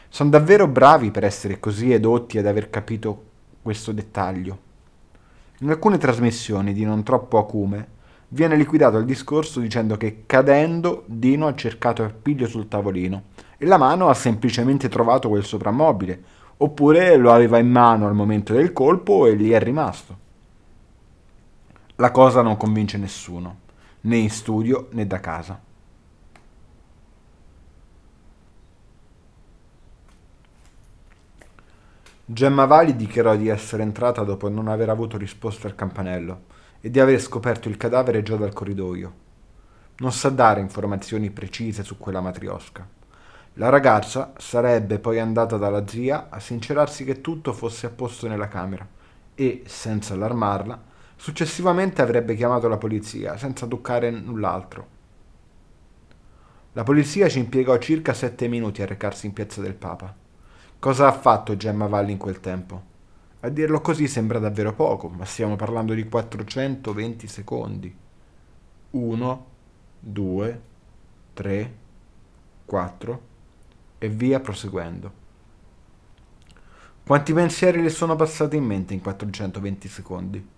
Sono 0.08 0.30
davvero 0.30 0.68
bravi 0.68 1.10
per 1.10 1.24
essere 1.24 1.58
così 1.58 1.92
edotti 1.92 2.38
ad 2.38 2.46
aver 2.46 2.68
capito 2.68 3.24
questo 3.62 3.92
dettaglio. 3.92 4.58
In 5.60 5.70
alcune 5.70 5.98
trasmissioni 5.98 6.72
di 6.72 6.84
non 6.84 7.02
troppo 7.02 7.38
acume 7.38 7.96
viene 8.28 8.54
liquidato 8.54 8.98
il 8.98 9.06
discorso 9.06 9.60
dicendo 9.60 9.96
che 9.96 10.24
cadendo 10.26 11.04
Dino 11.06 11.46
ha 11.46 11.54
cercato 11.54 12.04
appiglio 12.04 12.46
sul 12.46 12.68
tavolino 12.68 13.22
e 13.56 13.64
la 13.64 13.78
mano 13.78 14.08
ha 14.08 14.14
semplicemente 14.14 14.88
trovato 14.88 15.28
quel 15.28 15.44
soprammobile, 15.44 16.22
oppure 16.58 17.16
lo 17.16 17.32
aveva 17.32 17.58
in 17.58 17.70
mano 17.70 18.06
al 18.06 18.14
momento 18.14 18.52
del 18.52 18.72
colpo 18.72 19.26
e 19.26 19.32
lì 19.32 19.50
è 19.50 19.58
rimasto. 19.58 20.26
La 22.00 22.12
cosa 22.12 22.42
non 22.42 22.56
convince 22.56 22.96
nessuno, 22.96 23.58
né 24.02 24.18
in 24.18 24.30
studio 24.30 24.86
né 24.92 25.04
da 25.04 25.18
casa. 25.18 25.60
Gemma 32.24 32.66
Vali 32.66 32.94
dichiarò 32.94 33.34
di 33.34 33.48
essere 33.48 33.82
entrata 33.82 34.22
dopo 34.22 34.48
non 34.48 34.68
aver 34.68 34.90
avuto 34.90 35.16
risposta 35.16 35.66
al 35.66 35.74
campanello 35.74 36.42
e 36.80 36.88
di 36.88 37.00
aver 37.00 37.20
scoperto 37.20 37.68
il 37.68 37.76
cadavere 37.76 38.22
già 38.22 38.36
dal 38.36 38.52
corridoio. 38.52 39.12
Non 39.96 40.12
sa 40.12 40.28
dare 40.28 40.60
informazioni 40.60 41.30
precise 41.30 41.82
su 41.82 41.98
quella 41.98 42.20
matriosca. 42.20 42.86
La 43.54 43.70
ragazza 43.70 44.34
sarebbe 44.36 45.00
poi 45.00 45.18
andata 45.18 45.56
dalla 45.56 45.84
zia 45.84 46.28
a 46.30 46.38
sincerarsi 46.38 47.04
che 47.04 47.20
tutto 47.20 47.52
fosse 47.52 47.86
a 47.86 47.90
posto 47.90 48.28
nella 48.28 48.46
camera 48.46 48.86
e, 49.34 49.64
senza 49.66 50.14
allarmarla, 50.14 50.87
successivamente 51.18 52.00
avrebbe 52.00 52.36
chiamato 52.36 52.68
la 52.68 52.78
polizia 52.78 53.36
senza 53.36 53.66
toccare 53.66 54.08
null'altro. 54.08 54.96
La 56.72 56.84
polizia 56.84 57.28
ci 57.28 57.40
impiegò 57.40 57.76
circa 57.78 58.14
sette 58.14 58.46
minuti 58.46 58.82
a 58.82 58.86
recarsi 58.86 59.26
in 59.26 59.32
piazza 59.32 59.60
del 59.60 59.74
Papa. 59.74 60.14
Cosa 60.78 61.08
ha 61.08 61.12
fatto 61.12 61.56
Gemma 61.56 61.88
Valli 61.88 62.12
in 62.12 62.18
quel 62.18 62.38
tempo? 62.38 62.82
A 63.40 63.48
dirlo 63.48 63.80
così 63.80 64.06
sembra 64.06 64.38
davvero 64.38 64.72
poco, 64.72 65.08
ma 65.08 65.24
stiamo 65.24 65.56
parlando 65.56 65.92
di 65.92 66.08
420 66.08 67.26
secondi. 67.26 67.96
1, 68.90 69.46
2, 69.98 70.60
3, 71.34 71.74
4 72.64 73.22
e 73.98 74.08
via 74.08 74.38
proseguendo. 74.38 75.12
Quanti 77.04 77.32
pensieri 77.32 77.82
le 77.82 77.90
sono 77.90 78.14
passati 78.14 78.56
in 78.56 78.64
mente 78.64 78.94
in 78.94 79.00
420 79.00 79.88
secondi? 79.88 80.56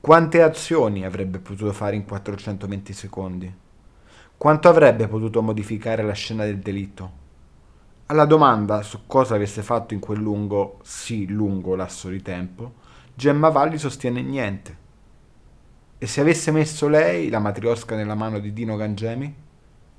Quante 0.00 0.40
azioni 0.40 1.04
avrebbe 1.04 1.40
potuto 1.40 1.74
fare 1.74 1.94
in 1.94 2.06
420 2.06 2.92
secondi? 2.94 3.54
Quanto 4.34 4.68
avrebbe 4.70 5.06
potuto 5.08 5.42
modificare 5.42 6.02
la 6.02 6.14
scena 6.14 6.46
del 6.46 6.58
delitto? 6.58 7.12
Alla 8.06 8.24
domanda 8.24 8.80
su 8.80 9.00
cosa 9.04 9.34
avesse 9.34 9.62
fatto 9.62 9.92
in 9.92 10.00
quel 10.00 10.18
lungo, 10.18 10.78
sì 10.82 11.26
lungo 11.28 11.74
lasso 11.74 12.08
di 12.08 12.22
tempo, 12.22 12.76
Gemma 13.14 13.50
Valli 13.50 13.76
sostiene 13.76 14.22
niente. 14.22 14.76
E 15.98 16.06
se 16.06 16.22
avesse 16.22 16.50
messo 16.50 16.88
lei 16.88 17.28
la 17.28 17.38
matriosca 17.38 17.94
nella 17.94 18.14
mano 18.14 18.38
di 18.38 18.54
Dino 18.54 18.76
Gangemi? 18.76 19.34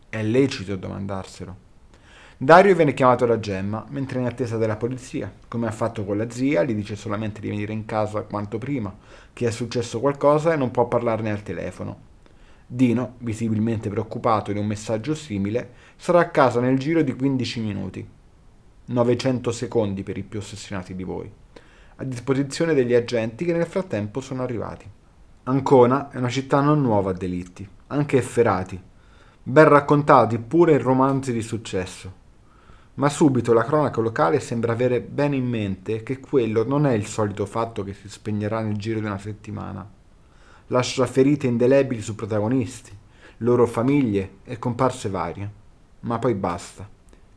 È 0.10 0.24
lecito 0.24 0.76
domandarselo. 0.78 1.56
Dario 2.44 2.74
viene 2.74 2.96
chiamato 2.96 3.28
da 3.28 3.40
Gemma 3.40 3.86
mentre 3.90 4.18
è 4.18 4.22
in 4.22 4.26
attesa 4.26 4.58
della 4.58 4.76
polizia. 4.76 5.32
Come 5.48 5.68
ha 5.68 5.72
fatto 5.72 6.04
con 6.04 6.18
la 6.18 6.28
zia, 6.28 6.64
gli 6.64 6.74
dice 6.74 6.96
solamente 6.96 7.40
di 7.40 7.50
venire 7.50 7.72
in 7.72 7.86
casa 7.86 8.24
quanto 8.24 8.58
prima, 8.58 8.92
che 9.32 9.46
è 9.46 9.52
successo 9.52 10.00
qualcosa 10.00 10.52
e 10.52 10.56
non 10.56 10.72
può 10.72 10.88
parlarne 10.88 11.30
al 11.30 11.44
telefono. 11.44 12.00
Dino, 12.66 13.14
visibilmente 13.20 13.90
preoccupato 13.90 14.52
di 14.52 14.58
un 14.58 14.66
messaggio 14.66 15.14
simile, 15.14 15.70
sarà 15.98 16.22
a 16.22 16.30
casa 16.30 16.60
nel 16.60 16.80
giro 16.80 17.04
di 17.04 17.16
15 17.16 17.60
minuti. 17.60 18.10
900 18.86 19.52
secondi 19.52 20.02
per 20.02 20.18
i 20.18 20.24
più 20.24 20.40
ossessionati 20.40 20.96
di 20.96 21.04
voi, 21.04 21.32
a 21.98 22.04
disposizione 22.04 22.74
degli 22.74 22.96
agenti 22.96 23.46
che 23.46 23.54
nel 23.54 23.68
frattempo 23.68 24.20
sono 24.20 24.42
arrivati. 24.42 24.90
Ancona 25.44 26.10
è 26.10 26.18
una 26.18 26.30
città 26.30 26.60
non 26.60 26.82
nuova 26.82 27.12
a 27.12 27.14
delitti, 27.14 27.70
anche 27.86 28.18
efferati, 28.18 28.82
ben 29.44 29.70
raccontati 29.70 30.40
pure 30.40 30.72
in 30.72 30.82
romanzi 30.82 31.32
di 31.32 31.44
successo. 31.44 32.21
Ma 33.02 33.10
subito 33.10 33.52
la 33.52 33.66
cronaca 33.66 34.00
locale 34.00 34.40
sembra 34.40 34.72
avere 34.72 35.02
bene 35.02 35.36
in 35.36 35.48
mente 35.48 36.04
che 36.04 36.20
quello 36.20 36.64
non 36.64 36.86
è 36.86 36.94
il 36.94 37.08
solito 37.08 37.46
fatto 37.46 37.84
che 37.84 37.94
si 37.94 38.08
spegnerà 38.08 38.62
nel 38.62 38.78
giro 38.78 39.00
di 39.00 39.06
una 39.08 39.18
settimana 39.18 40.00
lascia 40.72 41.06
ferite 41.06 41.48
indelebili 41.48 42.02
su 42.02 42.16
protagonisti, 42.16 42.92
loro 43.38 43.68
famiglie 43.68 44.38
e 44.46 44.58
comparse 44.58 45.10
varie. 45.10 45.60
Ma 46.02 46.18
poi 46.18 46.34
basta. 46.34 46.90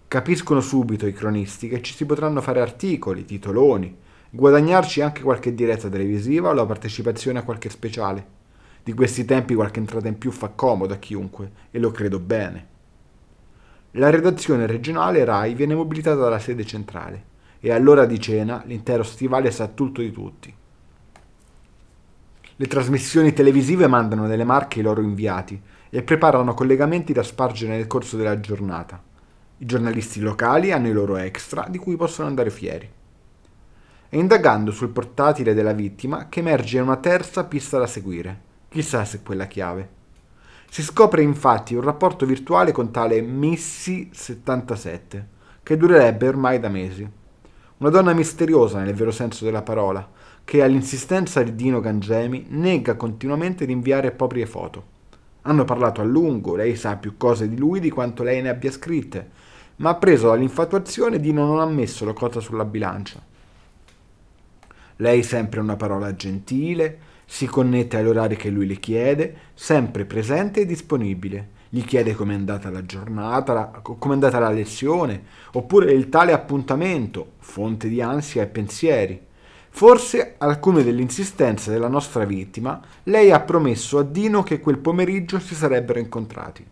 Capiscono 0.07 0.61
subito 0.61 1.07
i 1.07 1.13
cronisti 1.13 1.69
che 1.69 1.83
ci 1.83 1.95
si 1.95 2.07
potranno 2.07 2.41
fare 2.41 2.61
articoli, 2.61 3.25
titoloni, 3.25 3.95
guadagnarci 4.31 5.01
anche 5.01 5.23
qualche 5.23 5.55
diretta 5.55 5.89
televisiva 5.89 6.51
o 6.51 6.53
la 6.53 6.65
partecipazione 6.65 7.41
a 7.41 7.43
qualche 7.43 7.71
speciale. 7.71 8.43
Di 8.83 8.93
questi 8.93 9.25
tempi 9.25 9.55
qualche 9.55 9.81
entrata 9.81 10.09
in 10.09 10.19
più 10.19 10.31
fa 10.31 10.49
comodo 10.49 10.95
a 10.95 10.99
chiunque, 10.99 11.51
e 11.71 11.79
lo 11.79 11.91
credo 11.91 12.21
bene. 12.21 12.74
La 13.97 14.11
redazione 14.11 14.67
regionale 14.67 15.25
RAI 15.25 15.55
viene 15.55 15.77
mobilitata 15.77 16.17
dalla 16.17 16.41
sede 16.41 16.67
centrale, 16.67 17.25
e 17.61 17.71
all'ora 17.71 18.07
di 18.07 18.19
cena 18.19 18.61
l'intero 18.67 19.05
stivale 19.05 19.53
sa 19.53 19.69
tutto 19.69 20.01
di 20.01 20.11
tutti. 20.11 20.53
Le 22.57 22.67
trasmissioni 22.67 23.33
televisive 23.33 23.87
mandano 23.87 24.27
nelle 24.27 24.43
marche 24.43 24.81
i 24.81 24.83
loro 24.83 25.01
inviati 25.01 25.61
e 25.91 26.03
preparano 26.03 26.55
collegamenti 26.55 27.13
da 27.13 27.23
spargere 27.23 27.77
nel 27.77 27.87
corso 27.87 28.17
della 28.17 28.41
giornata. 28.41 29.01
I 29.59 29.65
giornalisti 29.65 30.19
locali 30.19 30.73
hanno 30.73 30.89
i 30.89 30.93
loro 30.93 31.17
extra 31.17 31.67
di 31.69 31.79
cui 31.79 31.95
possono 31.95 32.27
andare 32.27 32.51
fieri. 32.51 32.91
È 34.09 34.17
indagando 34.17 34.73
sul 34.73 34.89
portatile 34.89 35.55
della 35.55 35.73
vittima 35.73 36.29
che 36.29 36.41
emerge 36.41 36.81
una 36.81 36.97
terza 36.97 37.45
pista 37.45 37.79
da 37.79 37.87
seguire. 37.87 38.41
Chissà 38.69 39.05
se 39.05 39.23
quella 39.23 39.47
chiave. 39.47 40.03
Si 40.75 40.83
scopre 40.83 41.23
infatti 41.23 41.77
un 41.77 41.83
rapporto 41.83 42.27
virtuale 42.27 42.73
con 42.73 42.91
tale 42.91 43.21
Missy77, 43.21 45.23
che 45.63 45.77
durerebbe 45.77 46.27
ormai 46.27 46.59
da 46.59 46.69
mesi. 46.69 47.09
Una 47.77 47.91
donna 47.91 48.13
misteriosa 48.13 48.83
nel 48.83 48.93
vero 48.93 49.13
senso 49.13 49.45
della 49.45 49.63
parola, 49.63 50.05
che 50.43 50.65
all'insistenza 50.65 51.45
di 51.45 51.55
Dino 51.55 51.79
Gangemi 51.79 52.47
nega 52.49 52.97
continuamente 52.97 53.67
di 53.67 53.73
inviare 53.73 54.11
proprie 54.11 54.47
foto. 54.47 54.85
Hanno 55.43 55.63
parlato 55.63 56.01
a 56.01 56.05
lungo, 56.05 56.57
lei 56.57 56.75
sa 56.75 56.97
più 56.97 57.17
cose 57.17 57.49
di 57.49 57.57
lui 57.57 57.79
di 57.79 57.91
quanto 57.91 58.25
lei 58.25 58.43
ne 58.43 58.49
abbia 58.49 58.73
scritte, 58.73 59.31
ma 59.77 59.95
preso 59.95 60.27
dall'infatuazione 60.27 61.21
Dino 61.21 61.47
non 61.47 61.61
ha 61.61 61.67
messo 61.67 62.05
la 62.05 62.15
cosa 62.15 62.41
sulla 62.41 62.65
bilancia. 62.65 63.23
Lei 64.97 65.23
sempre 65.23 65.61
una 65.61 65.77
parola 65.77 66.17
gentile, 66.17 66.99
si 67.27 67.47
connette 67.47 67.97
agli 67.97 68.07
orari 68.07 68.37
che 68.37 68.51
lui 68.51 68.67
le 68.67 68.77
chiede, 68.77 69.37
sempre 69.55 70.05
presente 70.05 70.61
e 70.61 70.67
disponibile. 70.67 71.49
Gli 71.69 71.85
chiede 71.85 72.15
com'è 72.15 72.35
andata 72.35 72.71
la 72.71 72.87
giornata, 72.87 73.81
com'è 73.83 74.13
andata 74.13 74.39
la 74.39 74.51
lezione, 74.51 75.25
oppure 75.53 75.93
il 75.93 76.09
tale 76.09 76.33
appuntamento, 76.33 77.33
fonte 77.39 77.89
di 77.89 78.01
ansia 78.01 78.43
e 78.43 78.47
pensieri. 78.47 79.21
Forse, 79.71 80.37
alcune 80.39 80.85
delle 80.85 81.03
insistenze 81.03 81.73
della 81.73 81.89
nostra 81.89 82.25
vittima, 82.25 82.81
lei 83.03 83.33
ha 83.33 83.41
promesso 83.41 83.99
a 83.99 84.05
Dino 84.05 84.45
che 84.45 84.61
quel 84.61 84.79
pomeriggio 84.79 85.41
si 85.41 85.57
sarebbero 85.57 85.99
incontrati. 85.99 86.65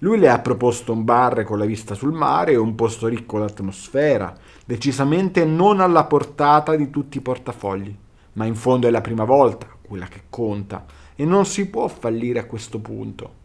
Lui 0.00 0.18
le 0.18 0.28
ha 0.28 0.38
proposto 0.40 0.92
un 0.92 1.02
bar 1.02 1.44
con 1.44 1.56
la 1.56 1.64
vista 1.64 1.94
sul 1.94 2.12
mare 2.12 2.52
e 2.52 2.56
un 2.56 2.74
posto 2.74 3.06
ricco 3.06 3.38
d'atmosfera, 3.38 4.36
decisamente 4.66 5.46
non 5.46 5.80
alla 5.80 6.04
portata 6.04 6.76
di 6.76 6.90
tutti 6.90 7.16
i 7.16 7.22
portafogli. 7.22 7.96
Ma 8.34 8.44
in 8.44 8.54
fondo 8.54 8.86
è 8.86 8.90
la 8.90 9.00
prima 9.00 9.24
volta, 9.24 9.66
quella 9.92 10.06
che 10.06 10.22
conta, 10.30 10.86
e 11.14 11.26
non 11.26 11.44
si 11.44 11.68
può 11.68 11.86
fallire 11.86 12.38
a 12.38 12.46
questo 12.46 12.80
punto. 12.80 13.40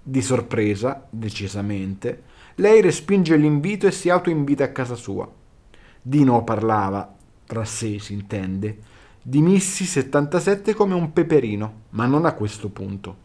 Di 0.00 0.22
sorpresa, 0.22 1.08
decisamente, 1.10 2.22
lei 2.56 2.80
respinge 2.80 3.34
l'invito 3.36 3.88
e 3.88 3.90
si 3.90 4.08
autoinvita 4.08 4.62
a 4.62 4.70
casa 4.70 4.94
sua. 4.94 5.28
Dino 6.00 6.44
parlava, 6.44 7.12
tra 7.44 7.64
sé 7.64 7.98
si 7.98 8.12
intende, 8.12 8.78
di 9.20 9.42
Missy 9.42 9.86
77 9.86 10.72
come 10.72 10.94
un 10.94 11.12
peperino, 11.12 11.80
ma 11.90 12.06
non 12.06 12.26
a 12.26 12.34
questo 12.34 12.68
punto. 12.68 13.16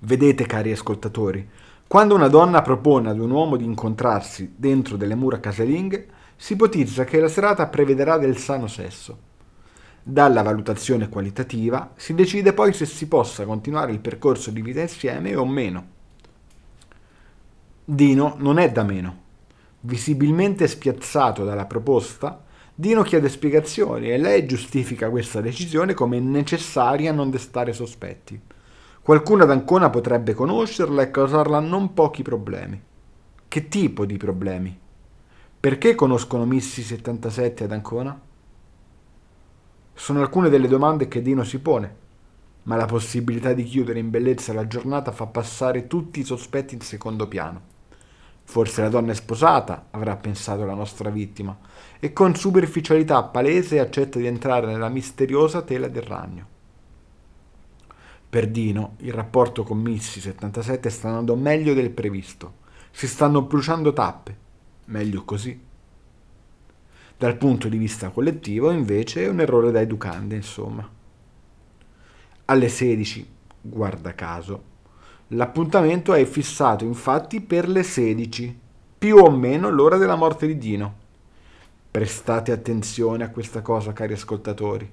Vedete, 0.00 0.44
cari 0.44 0.72
ascoltatori, 0.72 1.48
Quando 1.86 2.14
una 2.14 2.28
donna 2.28 2.60
propone 2.60 3.08
ad 3.08 3.18
un 3.18 3.30
uomo 3.30 3.56
di 3.56 3.64
incontrarsi 3.64 4.52
dentro 4.54 4.98
delle 4.98 5.14
mura 5.14 5.40
casalinghe, 5.40 6.06
si 6.36 6.52
ipotizza 6.52 7.04
che 7.04 7.18
la 7.18 7.28
serata 7.28 7.66
prevederà 7.68 8.18
del 8.18 8.36
sano 8.36 8.66
sesso. 8.66 9.27
Dalla 10.10 10.40
valutazione 10.40 11.10
qualitativa 11.10 11.92
si 11.94 12.14
decide 12.14 12.54
poi 12.54 12.72
se 12.72 12.86
si 12.86 13.08
possa 13.08 13.44
continuare 13.44 13.92
il 13.92 13.98
percorso 13.98 14.50
di 14.50 14.62
vita 14.62 14.80
insieme 14.80 15.36
o 15.36 15.44
meno. 15.44 15.86
Dino 17.84 18.34
non 18.38 18.56
è 18.58 18.72
da 18.72 18.84
meno. 18.84 19.20
Visibilmente 19.80 20.66
spiazzato 20.66 21.44
dalla 21.44 21.66
proposta, 21.66 22.42
Dino 22.74 23.02
chiede 23.02 23.28
spiegazioni 23.28 24.10
e 24.10 24.16
lei 24.16 24.46
giustifica 24.46 25.10
questa 25.10 25.42
decisione 25.42 25.92
come 25.92 26.18
necessaria 26.20 27.10
a 27.10 27.14
non 27.14 27.28
destare 27.28 27.74
sospetti. 27.74 28.40
Qualcuno 29.02 29.42
ad 29.42 29.50
Ancona 29.50 29.90
potrebbe 29.90 30.32
conoscerla 30.32 31.02
e 31.02 31.10
causarla 31.10 31.60
non 31.60 31.92
pochi 31.92 32.22
problemi. 32.22 32.80
Che 33.46 33.68
tipo 33.68 34.06
di 34.06 34.16
problemi? 34.16 34.74
Perché 35.60 35.94
conoscono 35.94 36.46
Missy 36.46 36.80
77 36.80 37.64
ad 37.64 37.72
Ancona? 37.72 38.18
Sono 39.98 40.20
alcune 40.20 40.48
delle 40.48 40.68
domande 40.68 41.08
che 41.08 41.20
Dino 41.20 41.42
si 41.42 41.58
pone, 41.58 41.96
ma 42.62 42.76
la 42.76 42.86
possibilità 42.86 43.52
di 43.52 43.64
chiudere 43.64 43.98
in 43.98 44.10
bellezza 44.10 44.52
la 44.52 44.68
giornata 44.68 45.10
fa 45.10 45.26
passare 45.26 45.88
tutti 45.88 46.20
i 46.20 46.24
sospetti 46.24 46.74
in 46.74 46.80
secondo 46.80 47.26
piano. 47.26 47.60
Forse 48.44 48.80
la 48.80 48.90
donna 48.90 49.10
è 49.10 49.14
sposata, 49.16 49.88
avrà 49.90 50.14
pensato 50.14 50.64
la 50.64 50.74
nostra 50.74 51.10
vittima, 51.10 51.58
e 51.98 52.12
con 52.12 52.36
superficialità 52.36 53.24
palese 53.24 53.80
accetta 53.80 54.20
di 54.20 54.26
entrare 54.26 54.68
nella 54.68 54.88
misteriosa 54.88 55.62
tela 55.62 55.88
del 55.88 56.02
ragno. 56.02 56.46
Per 58.30 58.46
Dino 58.46 58.94
il 58.98 59.12
rapporto 59.12 59.64
con 59.64 59.78
Missy 59.78 60.20
77 60.20 60.90
sta 60.90 61.08
andando 61.08 61.34
meglio 61.34 61.74
del 61.74 61.90
previsto. 61.90 62.52
Si 62.92 63.08
stanno 63.08 63.42
bruciando 63.42 63.92
tappe. 63.92 64.36
Meglio 64.84 65.24
così. 65.24 65.66
Dal 67.18 67.36
punto 67.36 67.68
di 67.68 67.78
vista 67.78 68.10
collettivo, 68.10 68.70
invece, 68.70 69.24
è 69.24 69.28
un 69.28 69.40
errore 69.40 69.72
da 69.72 69.80
educande, 69.80 70.36
insomma. 70.36 70.88
Alle 72.44 72.68
16, 72.68 73.28
guarda 73.60 74.14
caso, 74.14 74.62
l'appuntamento 75.28 76.14
è 76.14 76.24
fissato 76.24 76.84
infatti 76.84 77.40
per 77.40 77.68
le 77.68 77.82
16, 77.82 78.58
più 78.98 79.16
o 79.16 79.32
meno 79.32 79.68
l'ora 79.68 79.96
della 79.96 80.14
morte 80.14 80.46
di 80.46 80.58
Dino. 80.58 80.94
Prestate 81.90 82.52
attenzione 82.52 83.24
a 83.24 83.30
questa 83.30 83.62
cosa, 83.62 83.92
cari 83.92 84.12
ascoltatori. 84.12 84.88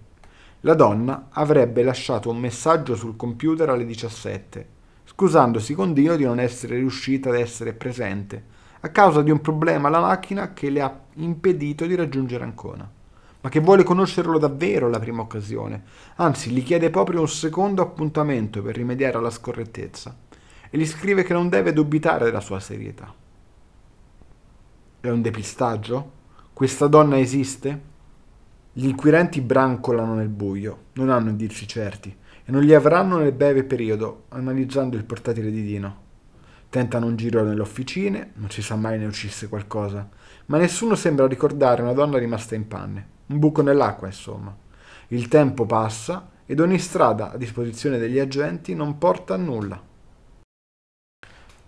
La 0.62 0.74
donna 0.74 1.28
avrebbe 1.30 1.84
lasciato 1.84 2.32
un 2.32 2.40
messaggio 2.40 2.96
sul 2.96 3.16
computer 3.16 3.70
alle 3.70 3.86
17, 3.86 4.68
scusandosi 5.04 5.76
con 5.76 5.94
Dio 5.94 6.16
di 6.16 6.24
non 6.24 6.40
essere 6.40 6.78
riuscita 6.78 7.30
ad 7.30 7.36
essere 7.36 7.74
presente 7.74 8.55
a 8.86 8.90
causa 8.90 9.24
di 9.24 9.32
un 9.32 9.42
problema 9.42 9.88
alla 9.88 10.00
macchina 10.00 10.54
che 10.54 10.70
le 10.70 10.82
ha 10.82 11.00
impedito 11.16 11.88
di 11.88 11.96
raggiungere 11.96 12.44
Ancona, 12.44 12.88
ma 13.42 13.50
che 13.50 13.60
vuole 13.60 13.84
conoscerlo 13.84 14.38
davvero 14.38 14.86
alla 14.86 15.00
prima 15.00 15.24
occasione, 15.24 15.84
anzi 16.18 16.52
gli 16.52 16.62
chiede 16.62 16.92
proprio 16.92 17.20
un 17.20 17.28
secondo 17.28 17.82
appuntamento 17.82 18.62
per 18.62 18.76
rimediare 18.76 19.18
alla 19.18 19.32
scorrettezza 19.32 20.16
e 20.70 20.78
gli 20.78 20.86
scrive 20.86 21.24
che 21.24 21.34
non 21.34 21.50
deve 21.50 21.74
dubitare 21.74 22.26
della 22.26 22.42
sua 22.42 22.60
serietà. 22.60 23.12
È 25.00 25.10
un 25.10 25.22
depistaggio? 25.22 26.12
Questa 26.54 26.86
donna 26.86 27.18
esiste? 27.18 27.94
Gli 28.72 28.86
inquirenti 28.86 29.42
brancolano 29.42 30.14
nel 30.14 30.30
buio, 30.30 30.78
non 30.94 31.10
hanno 31.10 31.30
indizi 31.30 31.68
certi 31.68 32.16
e 32.46 32.52
non 32.52 32.62
li 32.62 32.76
avranno 32.76 33.18
nel 33.18 33.32
breve 33.32 33.64
periodo, 33.64 34.26
analizzando 34.30 34.96
il 34.96 35.06
portatile 35.06 35.50
di 35.50 35.64
Dino. 35.64 36.04
Tentano 36.76 37.06
un 37.06 37.16
giro 37.16 37.42
nelle 37.42 37.62
officine, 37.62 38.32
non 38.34 38.50
si 38.50 38.62
sa 38.62 38.76
mai 38.76 39.00
ne 39.00 39.06
uscisse 39.06 39.48
qualcosa, 39.48 40.10
ma 40.48 40.58
nessuno 40.58 40.96
sembra 40.96 41.26
ricordare 41.26 41.82
una 41.82 41.94
donna 41.94 42.18
rimasta 42.18 42.54
in 42.54 42.68
panne. 42.68 43.08
Un 43.28 43.40
buco 43.40 43.62
nell'acqua, 43.62 44.08
insomma. 44.08 44.54
Il 45.08 45.30
tempo 45.30 45.66
passa 45.66 46.32
ed 46.46 46.60
ogni 46.60 46.78
strada 46.78 47.32
a 47.32 47.38
disposizione 47.38 47.98
degli 47.98 48.20
agenti 48.20 48.76
non 48.76 48.98
porta 48.98 49.36
a 49.36 49.38
nulla. 49.38 49.82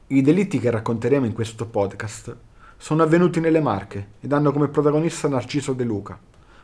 I 0.07 0.21
delitti 0.21 0.59
che 0.59 0.71
racconteremo 0.71 1.25
in 1.25 1.31
questo 1.31 1.67
podcast 1.67 2.35
sono 2.75 3.01
avvenuti 3.01 3.39
nelle 3.39 3.61
Marche 3.61 4.07
ed 4.19 4.33
hanno 4.33 4.51
come 4.51 4.67
protagonista 4.67 5.29
Narciso 5.29 5.71
De 5.71 5.85
Luca, 5.85 6.19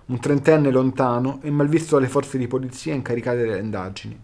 un 0.08 0.20
trentenne 0.20 0.70
lontano 0.70 1.40
e 1.44 1.50
malvisto 1.50 1.96
dalle 1.96 2.10
forze 2.10 2.38
di 2.38 2.48
polizia 2.48 2.94
incaricate 2.94 3.38
delle 3.38 3.60
indagini. 3.60 4.20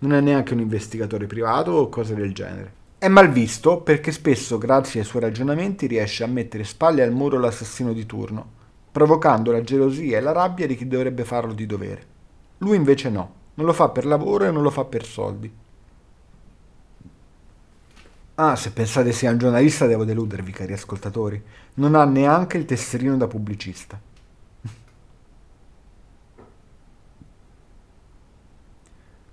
Non 0.00 0.12
è 0.12 0.20
neanche 0.20 0.54
un 0.54 0.58
investigatore 0.58 1.26
privato 1.26 1.70
o 1.70 1.88
cose 1.88 2.16
del 2.16 2.34
genere. 2.34 2.78
È 3.00 3.08
malvisto 3.08 3.80
perché 3.80 4.12
spesso, 4.12 4.58
grazie 4.58 5.00
ai 5.00 5.06
suoi 5.06 5.22
ragionamenti, 5.22 5.86
riesce 5.86 6.22
a 6.22 6.26
mettere 6.26 6.64
spalle 6.64 7.02
al 7.02 7.12
muro 7.12 7.38
l'assassino 7.38 7.94
di 7.94 8.04
turno, 8.04 8.46
provocando 8.92 9.50
la 9.52 9.62
gelosia 9.62 10.18
e 10.18 10.20
la 10.20 10.32
rabbia 10.32 10.66
di 10.66 10.76
chi 10.76 10.86
dovrebbe 10.86 11.24
farlo 11.24 11.54
di 11.54 11.64
dovere. 11.64 12.06
Lui 12.58 12.76
invece 12.76 13.08
no, 13.08 13.32
non 13.54 13.64
lo 13.64 13.72
fa 13.72 13.88
per 13.88 14.04
lavoro 14.04 14.44
e 14.44 14.50
non 14.50 14.62
lo 14.62 14.68
fa 14.68 14.84
per 14.84 15.06
soldi. 15.06 15.50
Ah, 18.34 18.54
se 18.54 18.70
pensate 18.70 19.12
sia 19.12 19.30
un 19.30 19.38
giornalista 19.38 19.86
devo 19.86 20.04
deludervi, 20.04 20.52
cari 20.52 20.74
ascoltatori. 20.74 21.42
Non 21.76 21.94
ha 21.94 22.04
neanche 22.04 22.58
il 22.58 22.66
tesserino 22.66 23.16
da 23.16 23.26
pubblicista. 23.26 23.98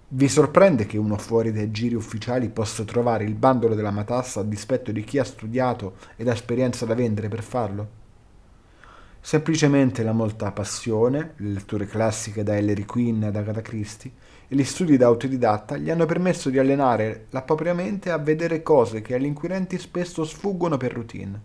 Vi 0.10 0.30
sorprende 0.30 0.86
che 0.86 0.98
uno 0.98 1.17
fuori 1.17 1.52
dai 1.52 1.70
giri 1.70 1.93
ufficiali 1.93 2.48
possa 2.48 2.86
trovare 2.86 3.26
il 3.26 3.34
bandolo 3.34 3.76
della 3.76 3.91
matassa 3.91 4.39
a 4.39 4.43
dispetto 4.43 4.93
di 4.93 5.04
chi 5.04 5.20
ha 5.20 5.26
studiato 5.26 5.96
ed 6.15 6.30
ha 6.30 6.32
esperienza 6.32 6.86
da 6.86 6.96
vendere 6.96 7.28
per 7.28 7.43
farlo? 7.43 7.89
Semplicemente 9.20 10.04
la 10.04 10.13
molta 10.13 10.54
passione, 10.54 11.34
le 11.36 11.50
letture 11.50 11.88
classiche 11.88 12.43
da 12.43 12.56
Ellery 12.56 12.86
Quinn 12.86 13.24
ad 13.24 13.36
Agatha 13.36 13.62
Christie 13.62 14.12
e 14.48 14.56
gli 14.56 14.63
studi 14.63 14.96
da 14.96 15.08
autodidatta 15.08 15.76
gli 15.76 15.89
hanno 15.89 16.06
permesso 16.06 16.50
di 16.50 16.58
allenare 16.58 17.26
la 17.32 17.41
propria 17.41 17.74
mente 17.74 18.10
a 18.10 18.17
vedere 18.17 18.63
cose 18.63 19.02
che 19.02 19.13
agli 19.13 19.26
inquirenti 19.26 19.78
spesso 19.78 20.24
sfuggono 20.24 20.78
per 20.78 20.93
routine. 20.93 21.41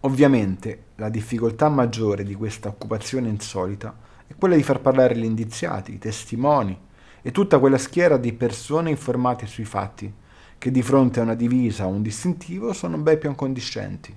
Ovviamente 0.00 0.84
la 0.94 1.10
difficoltà 1.10 1.68
maggiore 1.68 2.24
di 2.24 2.34
questa 2.34 2.70
occupazione 2.70 3.28
insolita 3.28 4.08
è 4.30 4.36
quella 4.38 4.54
di 4.54 4.62
far 4.62 4.80
parlare 4.80 5.16
gli 5.16 5.24
indiziati, 5.24 5.94
i 5.94 5.98
testimoni 5.98 6.78
e 7.20 7.32
tutta 7.32 7.58
quella 7.58 7.78
schiera 7.78 8.16
di 8.16 8.32
persone 8.32 8.88
informate 8.88 9.46
sui 9.46 9.64
fatti, 9.64 10.10
che 10.56 10.70
di 10.70 10.82
fronte 10.82 11.18
a 11.18 11.24
una 11.24 11.34
divisa 11.34 11.86
o 11.86 11.88
un 11.88 12.00
distintivo 12.00 12.72
sono 12.72 12.96
ben 12.98 13.18
più 13.18 13.28
accondiscenti. 13.28 14.14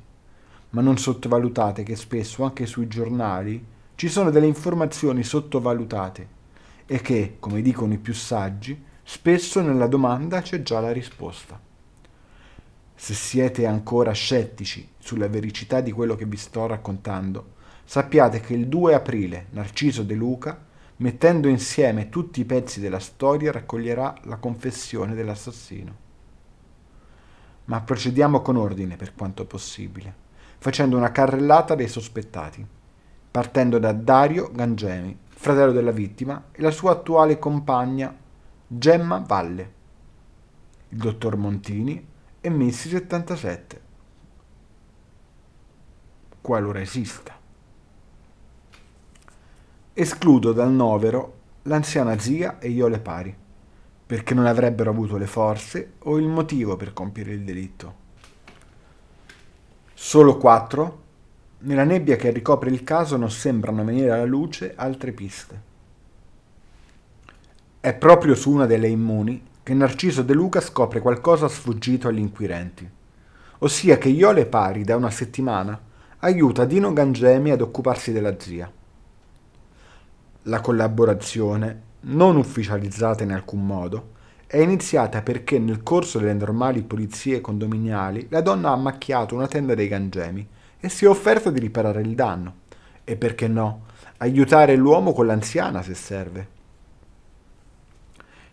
Ma 0.70 0.82
non 0.82 1.00
sottovalutate 1.00 1.82
che 1.82 1.96
spesso 1.96 2.44
anche 2.44 2.68
sui 2.68 2.88
giornali 2.88 3.66
ci 3.96 4.08
sono 4.08 4.30
delle 4.30 4.46
informazioni 4.46 5.24
sottovalutate 5.24 6.28
e 6.86 7.02
che, 7.02 7.38
come 7.40 7.64
dicono 7.64 7.94
i 7.94 7.98
più 7.98 8.14
saggi, 8.14 8.80
spesso 9.02 9.62
nella 9.62 9.88
domanda 9.88 10.44
c'è 10.44 10.62
già 10.62 10.80
la 10.80 10.92
risposta. 10.92 11.60
Se 12.94 13.14
siete 13.16 13.66
ancora 13.66 14.12
scettici 14.12 14.90
sulla 15.00 15.28
vericità 15.28 15.82
di 15.82 15.92
quello 15.92 16.16
che 16.16 16.26
vi 16.26 16.38
sto 16.38 16.68
raccontando, 16.68 17.53
sappiate 17.84 18.40
che 18.40 18.54
il 18.54 18.68
2 18.68 18.94
aprile 18.94 19.48
Narciso 19.52 20.04
De 20.04 20.16
Luca, 20.16 20.58
mettendo 20.98 21.48
insieme 21.48 22.10
tutti 22.10 22.42
i 22.42 22.46
pezzi 22.46 22.80
della 22.80 23.00
storia, 23.00 23.52
raccoglierà 23.52 24.16
la 24.24 24.38
confessione 24.38 25.14
dell'assassino. 25.14 26.02
Ma 27.66 27.82
procediamo 27.82 28.42
con 28.42 28.58
ordine 28.58 28.96
per 28.96 29.14
quanto 29.16 29.46
possibile, 29.46 30.14
facendo 30.58 30.98
una 30.98 31.12
carrellata 31.12 31.76
dei 31.76 31.88
sospettati, 31.88 32.66
partendo 33.32 33.80
da 33.80 33.92
Dario 33.92 34.52
Gangemi, 34.52 35.18
fratello 35.28 35.72
della 35.72 35.92
vittima, 35.92 36.46
e 36.52 36.62
la 36.62 36.72
sua 36.72 36.92
attuale 36.92 37.40
compagna 37.40 38.16
Gemma 38.68 39.24
Valle, 39.26 39.74
il 40.90 40.98
dottor 40.98 41.38
Montini 41.38 42.08
e 42.40 42.50
Missy 42.50 42.90
77, 42.90 43.82
qualora 46.42 46.82
esista. 46.82 47.40
Escludo 49.96 50.54
dal 50.54 50.72
novero 50.72 51.34
l'anziana 51.64 52.18
zia 52.18 52.58
e 52.58 52.70
io 52.70 52.88
le 52.88 52.98
pari, 52.98 53.36
perché 54.08 54.34
non 54.34 54.48
avrebbero 54.48 54.90
avuto 54.90 55.18
le 55.18 55.28
forze 55.28 55.92
o 56.00 56.18
il 56.18 56.28
motivo 56.28 56.76
per 56.76 56.94
compiere 56.94 57.34
il 57.34 57.44
delitto. 57.44 57.94
Solo 59.94 60.38
quattro, 60.38 61.02
nella 61.60 61.84
nebbia 61.84 62.16
che 62.16 62.32
ricopre 62.32 62.72
il 62.72 62.84
caso 62.84 63.18
non 63.18 63.30
sembrano 63.30 63.84
venire 63.84 64.10
alla 64.10 64.26
luce 64.26 64.74
altre 64.76 65.12
piste. 65.12 65.62
È 67.80 67.94
proprio 67.94 68.34
su 68.34 68.50
una 68.50 68.66
delle 68.66 68.88
immuni 68.88 69.46
che 69.62 69.76
Narciso 69.76 70.24
De 70.24 70.34
Luca 70.34 70.60
scopre 70.60 71.02
qualcosa 71.02 71.48
sfuggito 71.48 72.08
agli 72.08 72.18
inquirenti, 72.18 72.90
ossia 73.60 74.00
che 74.00 74.10
Iole 74.10 74.48
Pari 74.48 74.84
da 74.84 74.96
una 74.96 75.12
settimana 75.12 75.80
aiuta 76.18 76.66
Dino 76.66 76.94
Gangemi 76.94 77.52
ad 77.52 77.62
occuparsi 77.62 78.12
della 78.12 78.40
zia 78.40 78.72
la 80.44 80.62
collaborazione, 80.62 81.82
non 82.02 82.36
ufficializzata 82.36 83.24
in 83.24 83.32
alcun 83.32 83.66
modo, 83.66 84.12
è 84.46 84.58
iniziata 84.58 85.22
perché 85.22 85.58
nel 85.58 85.82
corso 85.82 86.20
delle 86.20 86.34
normali 86.34 86.84
pulizie 86.84 87.42
condominiali 87.42 88.28
la 88.30 88.42
donna 88.42 88.72
ha 88.72 88.76
macchiato 88.76 89.36
una 89.36 89.48
tenda 89.48 89.74
dei 89.74 89.88
gangemi 89.88 90.48
e 90.80 90.90
si 90.90 91.06
è 91.06 91.08
offerta 91.08 91.50
di 91.50 91.60
riparare 91.60 92.02
il 92.02 92.14
danno. 92.14 92.56
E 93.04 93.16
perché 93.16 93.48
no? 93.48 93.86
Aiutare 94.18 94.76
l'uomo 94.76 95.14
con 95.14 95.26
l'anziana 95.26 95.82
se 95.82 95.96
serve. 95.96 96.48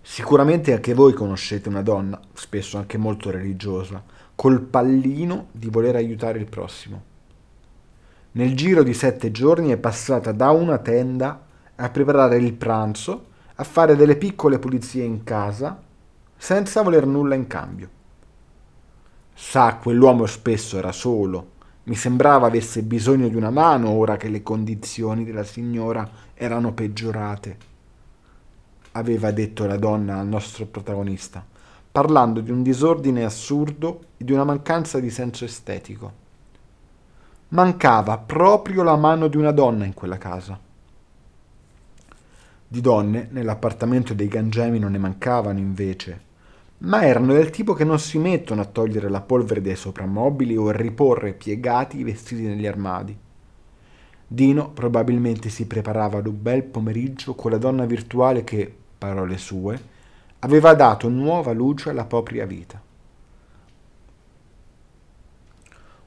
Sicuramente 0.01 0.73
anche 0.73 0.95
voi 0.95 1.13
conoscete 1.13 1.69
una 1.69 1.83
donna, 1.83 2.19
spesso 2.33 2.79
anche 2.79 2.97
molto 2.97 3.31
religiosa, 3.31 4.03
col 4.35 4.61
pallino 4.63 5.49
di 5.53 5.69
voler 5.69 5.97
aiutare 5.97 6.39
il 6.39 6.47
prossimo. 6.47 7.03
Nel 8.33 8.57
giro 8.57 8.83
di 8.83 8.95
sette 8.95 9.31
giorni 9.31 9.71
è 9.71 9.77
passata 9.77 10.33
da 10.33 10.51
una 10.51 10.79
tenda 10.79 11.49
a 11.81 11.89
preparare 11.89 12.37
il 12.37 12.53
pranzo, 12.53 13.27
a 13.55 13.65
fare 13.65 13.97
delle 13.97 14.17
piccole 14.17 14.59
pulizie 14.59 15.03
in 15.03 15.25
casa, 15.25 15.81
senza 16.37 16.83
voler 16.83 17.07
nulla 17.07 17.35
in 17.35 17.47
cambio. 17.47 17.89
Sa, 19.35 19.77
quell'uomo 19.77 20.27
spesso 20.27 20.77
era 20.77 20.93
solo, 20.93 21.53
mi 21.85 21.95
sembrava 21.95 22.47
avesse 22.47 22.83
bisogno 22.83 23.29
di 23.29 23.35
una 23.35 23.51
mano 23.51 23.91
ora 23.91 24.19
che 24.19 24.29
le 24.29 24.43
condizioni 24.43 25.25
della 25.25 25.43
signora 25.43 26.09
erano 26.35 26.73
peggiorate, 26.75 27.57
aveva 28.93 29.31
detto 29.31 29.65
la 29.67 29.79
donna 29.79 30.19
al 30.19 30.27
nostro 30.27 30.67
protagonista, 30.67 31.43
parlando 31.91 32.41
di 32.41 32.51
un 32.51 32.63
disordine 32.63 33.25
assurdo 33.25 34.01
e 34.19 34.25
di 34.25 34.33
una 34.33 34.45
mancanza 34.45 35.01
di 35.01 35.09
senso 35.09 35.47
estetico. 35.47 36.13
Mancava 37.49 38.19
proprio 38.19 38.83
la 38.83 38.97
mano 38.97 39.29
di 39.29 39.39
una 39.39 39.51
donna 39.51 39.87
in 39.87 39.95
quella 39.95 40.19
casa. 40.19 40.69
Di 42.73 42.81
donne 42.81 43.27
nell'appartamento 43.33 44.15
dei 44.15 44.29
Gangemi 44.29 44.79
non 44.79 44.93
ne 44.93 44.99
mancavano 44.99 45.59
invece, 45.59 46.21
ma 46.79 47.05
erano 47.05 47.33
del 47.33 47.51
tipo 47.51 47.73
che 47.73 47.83
non 47.83 47.99
si 47.99 48.17
mettono 48.17 48.61
a 48.61 48.65
togliere 48.65 49.09
la 49.09 49.23
polvere 49.23 49.61
dai 49.61 49.75
soprammobili 49.75 50.57
o 50.57 50.69
a 50.69 50.73
riporre 50.73 51.33
piegati 51.33 51.99
i 51.99 52.05
vestiti 52.05 52.43
negli 52.43 52.69
armadi. 52.69 53.19
Dino 54.25 54.71
probabilmente 54.71 55.49
si 55.49 55.67
preparava 55.67 56.19
ad 56.19 56.29
un 56.29 56.41
bel 56.41 56.63
pomeriggio 56.63 57.35
con 57.35 57.51
la 57.51 57.59
donna 57.59 57.87
virtuale 57.87 58.45
che, 58.45 58.73
parole 58.97 59.37
sue, 59.37 59.83
aveva 60.39 60.73
dato 60.75 61.09
nuova 61.09 61.51
luce 61.51 61.91
alla 61.91 62.05
propria 62.05 62.47
vita. 62.47 62.81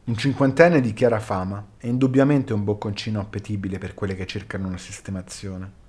Un 0.05 0.15
cinquantenne 0.15 0.79
di 0.79 0.93
chiara 0.93 1.19
fama 1.19 1.71
è 1.75 1.87
indubbiamente 1.87 2.53
un 2.53 2.63
bocconcino 2.63 3.19
appetibile 3.19 3.79
per 3.79 3.93
quelle 3.93 4.15
che 4.15 4.25
cercano 4.25 4.67
una 4.67 4.77
sistemazione, 4.77 5.81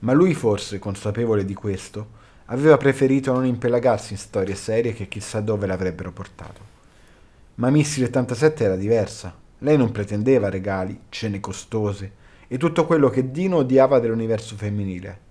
ma 0.00 0.12
lui 0.12 0.34
forse, 0.34 0.78
consapevole 0.78 1.44
di 1.44 1.54
questo, 1.54 2.24
aveva 2.46 2.76
preferito 2.76 3.32
non 3.32 3.46
impelagarsi 3.46 4.12
in 4.12 4.18
storie 4.18 4.54
serie 4.54 4.92
che 4.92 5.08
chissà 5.08 5.40
dove 5.40 5.66
l'avrebbero 5.66 6.12
portato. 6.12 6.74
Ma 7.56 7.70
Missy 7.70 8.00
77 8.02 8.64
era 8.64 8.76
diversa. 8.76 9.34
Lei 9.60 9.76
non 9.76 9.90
pretendeva 9.90 10.50
regali, 10.50 11.00
cene 11.08 11.40
costose 11.40 12.24
e 12.48 12.58
tutto 12.58 12.84
quello 12.86 13.08
che 13.08 13.30
Dino 13.30 13.56
odiava 13.56 13.98
dell'universo 13.98 14.54
femminile. 14.56 15.24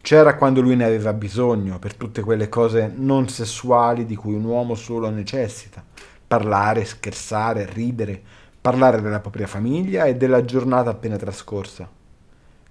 C'era 0.00 0.36
quando 0.36 0.62
lui 0.62 0.76
ne 0.76 0.84
aveva 0.84 1.12
bisogno, 1.12 1.78
per 1.78 1.94
tutte 1.94 2.22
quelle 2.22 2.48
cose 2.48 2.90
non 2.94 3.28
sessuali 3.28 4.06
di 4.06 4.16
cui 4.16 4.32
un 4.32 4.44
uomo 4.44 4.74
solo 4.74 5.10
necessita, 5.10 5.84
parlare, 6.26 6.86
scherzare, 6.86 7.68
ridere, 7.70 8.20
parlare 8.60 9.02
della 9.02 9.20
propria 9.20 9.46
famiglia 9.46 10.04
e 10.04 10.16
della 10.16 10.44
giornata 10.44 10.88
appena 10.88 11.16
trascorsa. 11.16 11.99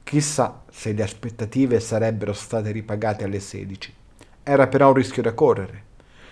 Chissà 0.10 0.64
se 0.72 0.92
le 0.94 1.04
aspettative 1.04 1.80
sarebbero 1.80 2.34
state 2.34 2.72
ripagate 2.72 3.26
alle 3.26 3.40
16. 3.40 3.94
Era 4.42 4.66
però 4.66 4.88
un 4.88 4.96
rischio 4.96 5.22
da 5.22 5.36
correre. 5.36 5.84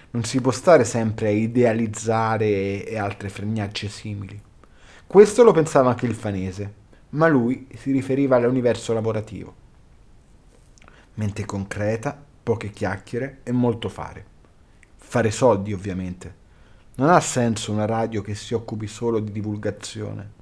Non 0.09 0.23
si 0.23 0.41
può 0.41 0.49
stare 0.49 0.83
sempre 0.83 1.27
a 1.27 1.29
idealizzare 1.29 2.83
e 2.83 2.97
altre 2.97 3.29
fregnacce 3.29 3.87
simili. 3.87 4.41
Questo 5.05 5.43
lo 5.43 5.51
pensava 5.51 5.91
anche 5.91 6.07
il 6.07 6.15
fanese, 6.15 6.73
ma 7.09 7.27
lui 7.27 7.67
si 7.77 7.91
riferiva 7.91 8.37
all'universo 8.37 8.93
lavorativo. 8.93 9.53
Mente 11.13 11.45
concreta, 11.45 12.19
poche 12.41 12.71
chiacchiere 12.71 13.41
e 13.43 13.51
molto 13.51 13.89
fare. 13.89 14.25
Fare 14.95 15.29
soldi, 15.29 15.71
ovviamente 15.71 16.45
non 16.95 17.09
ha 17.09 17.19
senso 17.19 17.71
una 17.71 17.85
radio 17.85 18.23
che 18.23 18.33
si 18.33 18.55
occupi 18.55 18.87
solo 18.87 19.19
di 19.19 19.31
divulgazione. 19.31 20.36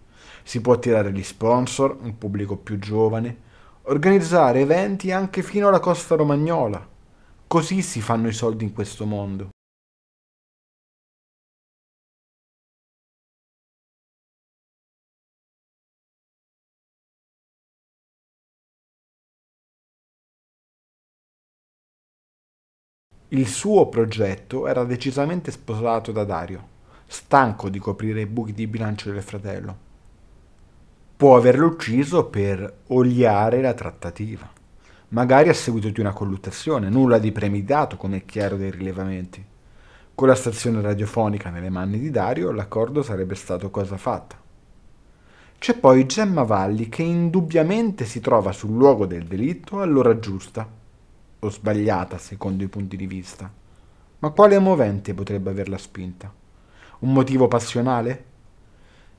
Si 0.48 0.62
può 0.62 0.74
attirare 0.74 1.12
gli 1.12 1.24
sponsor, 1.24 1.98
un 2.00 2.20
pubblico 2.20 2.56
più 2.56 2.78
giovane, 2.78 3.36
organizzare 3.84 4.60
eventi 4.60 5.12
anche 5.12 5.42
fino 5.42 5.68
alla 5.68 5.80
costa 5.80 6.14
romagnola. 6.16 6.88
Così 7.48 7.82
si 7.82 8.00
fanno 8.00 8.28
i 8.28 8.34
soldi 8.34 8.64
in 8.64 8.72
questo 8.72 9.08
mondo. 9.08 9.50
Il 23.30 23.48
suo 23.48 23.88
progetto 23.90 24.68
era 24.68 24.84
decisamente 24.84 25.52
sposato 25.52 26.12
da 26.12 26.24
Dario, 26.24 26.68
stanco 27.06 27.70
di 27.70 27.78
coprire 27.78 28.22
i 28.22 28.26
buchi 28.26 28.54
di 28.54 28.66
bilancio 28.66 29.12
del 29.12 29.22
fratello. 29.22 29.95
Può 31.18 31.38
averlo 31.38 31.68
ucciso 31.68 32.26
per 32.26 32.80
oliare 32.88 33.62
la 33.62 33.74
trattativa, 33.74 34.52
magari 35.10 35.48
a 35.48 35.54
seguito 35.54 35.88
di 35.88 36.02
una 36.02 36.12
colluttazione, 36.12 36.90
nulla 36.90 37.20
di 37.20 37.32
premeditato 37.32 37.96
come 37.96 38.18
è 38.18 38.26
chiaro 38.26 38.58
dai 38.58 38.70
rilevamenti. 38.70 39.42
Con 40.14 40.28
la 40.28 40.36
stazione 40.36 40.82
radiofonica 40.82 41.50
nelle 41.50 41.70
mani 41.70 42.00
di 42.00 42.12
Dario 42.12 42.52
l'accordo 42.52 43.02
sarebbe 43.02 43.36
stato 43.36 43.70
cosa 43.70 43.96
fatta. 43.96 44.38
C'è 45.58 45.78
poi 45.78 46.06
Gemma 46.06 46.44
Valli 46.44 46.90
che 46.90 47.04
indubbiamente 47.04 48.04
si 48.04 48.20
trova 48.20 48.52
sul 48.52 48.72
luogo 48.76 49.06
del 49.06 49.24
delitto 49.24 49.80
all'ora 49.80 50.20
giusta 50.20 50.70
o 51.40 51.50
sbagliata 51.50 52.18
secondo 52.18 52.62
i 52.62 52.68
punti 52.68 52.98
di 52.98 53.08
vista. 53.08 53.50
Ma 54.20 54.30
quale 54.32 54.60
movente 54.60 55.14
potrebbe 55.14 55.50
averla 55.50 55.78
spinta? 55.78 56.30
Un 57.00 57.14
motivo 57.14 57.48
passionale? 57.48 58.34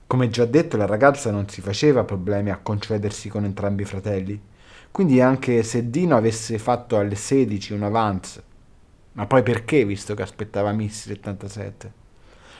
Come 0.07 0.29
già 0.29 0.45
detto, 0.45 0.77
la 0.77 0.87
ragazza 0.87 1.31
non 1.31 1.49
si 1.49 1.61
faceva 1.61 2.05
problemi 2.05 2.51
a 2.51 2.59
concedersi 2.59 3.29
con 3.29 3.45
entrambi 3.45 3.83
i 3.83 3.87
fratelli, 3.87 4.41
quindi 4.91 5.21
anche 5.21 5.63
se 5.63 5.91
Dino 5.91 6.17
avesse 6.17 6.59
fatto 6.59 6.97
alle 6.97 7.15
16 7.15 7.73
un 7.73 7.83
avance, 7.83 8.43
ma 9.13 9.27
poi 9.27 9.43
perché 9.43 9.85
visto 9.85 10.15
che 10.15 10.23
aspettava 10.23 10.73
Miss 10.73 11.07
77? 11.07 11.93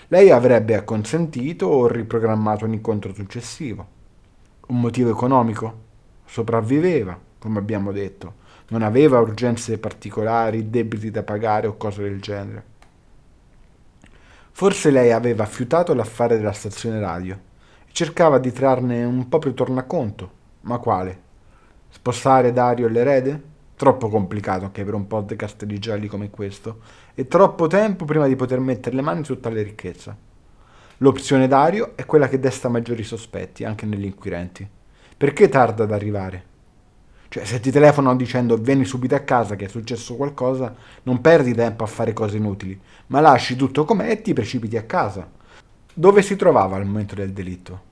Lei 0.09 0.31
avrebbe 0.31 0.75
acconsentito 0.75 1.67
o 1.67 1.87
riprogrammato 1.87 2.65
un 2.65 2.73
incontro 2.73 3.15
successivo. 3.15 3.87
Un 4.69 4.81
motivo 4.81 5.11
economico? 5.11 5.85
Sopravviveva, 6.25 7.19
come 7.39 7.59
abbiamo 7.59 7.93
detto 7.93 8.45
non 8.69 8.83
aveva 8.83 9.21
urgenze 9.21 9.79
particolari, 9.79 10.71
debiti 10.71 11.11
da 11.11 11.23
pagare 11.23 11.67
o 11.67 11.77
cose 11.77 12.03
del 12.03 12.21
genere. 12.21 12.75
Forse 14.59 14.91
lei 14.91 15.13
aveva 15.13 15.43
affiutato 15.43 15.93
l'affare 15.93 16.39
della 16.39 16.55
stazione 16.55 16.99
radio 16.99 17.39
e 17.87 17.93
cercava 17.93 18.39
di 18.39 18.51
trarne 18.53 19.05
un 19.05 19.29
proprio 19.29 19.53
tornaconto, 19.53 20.31
ma 20.63 20.79
quale? 20.79 21.21
Spostare 21.91 22.55
Dario 22.55 22.89
l'erede? 22.89 23.43
Troppo 23.77 24.09
complicato 24.09 24.65
anche 24.65 24.83
per 24.83 24.95
un 24.95 25.07
podcast 25.07 25.67
di 25.67 25.79
gialli 25.79 26.07
come 26.07 26.31
questo, 26.31 26.81
e 27.15 27.29
troppo 27.29 27.67
tempo 27.67 28.07
prima 28.07 28.27
di 28.27 28.35
poter 28.35 28.61
mettere 28.61 28.97
le 28.97 29.03
mani 29.03 29.25
su 29.25 29.39
tale 29.41 29.61
ricchezza. 29.61 30.17
L'opzione 30.97 31.49
Dario 31.49 31.95
è 31.95 32.07
quella 32.07 32.27
che 32.27 32.41
desta 32.41 32.71
maggiori 32.71 33.03
sospetti 33.03 33.63
anche 33.63 33.85
negli 33.85 34.07
inquirenti. 34.07 34.67
Perché 35.19 35.51
tarda 35.51 35.83
ad 35.83 35.93
arrivare? 35.93 36.56
Cioè, 37.37 37.45
se 37.45 37.61
ti 37.61 37.71
telefonano 37.71 38.17
dicendo 38.17 38.57
vieni 38.57 38.87
subito 38.87 39.15
a 39.15 39.19
casa 39.19 39.57
che 39.57 39.67
è 39.67 39.69
successo 39.69 40.17
qualcosa, 40.17 40.75
non 41.03 41.21
perdi 41.21 41.53
tempo 41.53 41.85
a 41.85 41.87
fare 41.87 42.15
cose 42.15 42.39
inutili, 42.39 42.81
ma 43.09 43.21
lasci 43.21 43.57
tutto 43.57 43.85
com'è 43.85 44.09
e 44.09 44.23
ti 44.23 44.33
precipiti 44.33 44.79
a 44.79 44.85
casa. 44.85 45.31
Dove 45.93 46.23
si 46.23 46.35
trovava 46.35 46.77
al 46.77 46.87
momento 46.87 47.15
del 47.15 47.35
delitto? 47.35 47.83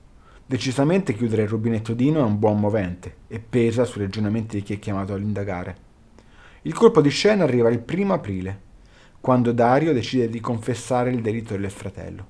Decisamente 0.47 1.13
chiudere 1.13 1.43
il 1.43 1.47
rubinetto 1.47 1.93
Dino 1.93 2.21
è 2.21 2.23
un 2.23 2.39
buon 2.39 2.59
movente 2.59 3.17
e 3.27 3.37
pesa 3.37 3.83
sui 3.83 4.01
ragionamenti 4.01 4.57
di 4.57 4.63
chi 4.63 4.73
è 4.73 4.79
chiamato 4.79 5.13
ad 5.13 5.21
indagare. 5.21 5.75
Il 6.63 6.73
colpo 6.73 6.99
di 6.99 7.09
scena 7.09 7.43
arriva 7.43 7.69
il 7.69 7.77
primo 7.77 8.15
aprile, 8.15 8.59
quando 9.21 9.51
Dario 9.51 9.93
decide 9.93 10.27
di 10.27 10.39
confessare 10.39 11.11
il 11.11 11.21
delitto 11.21 11.55
del 11.55 11.69
fratello. 11.69 12.25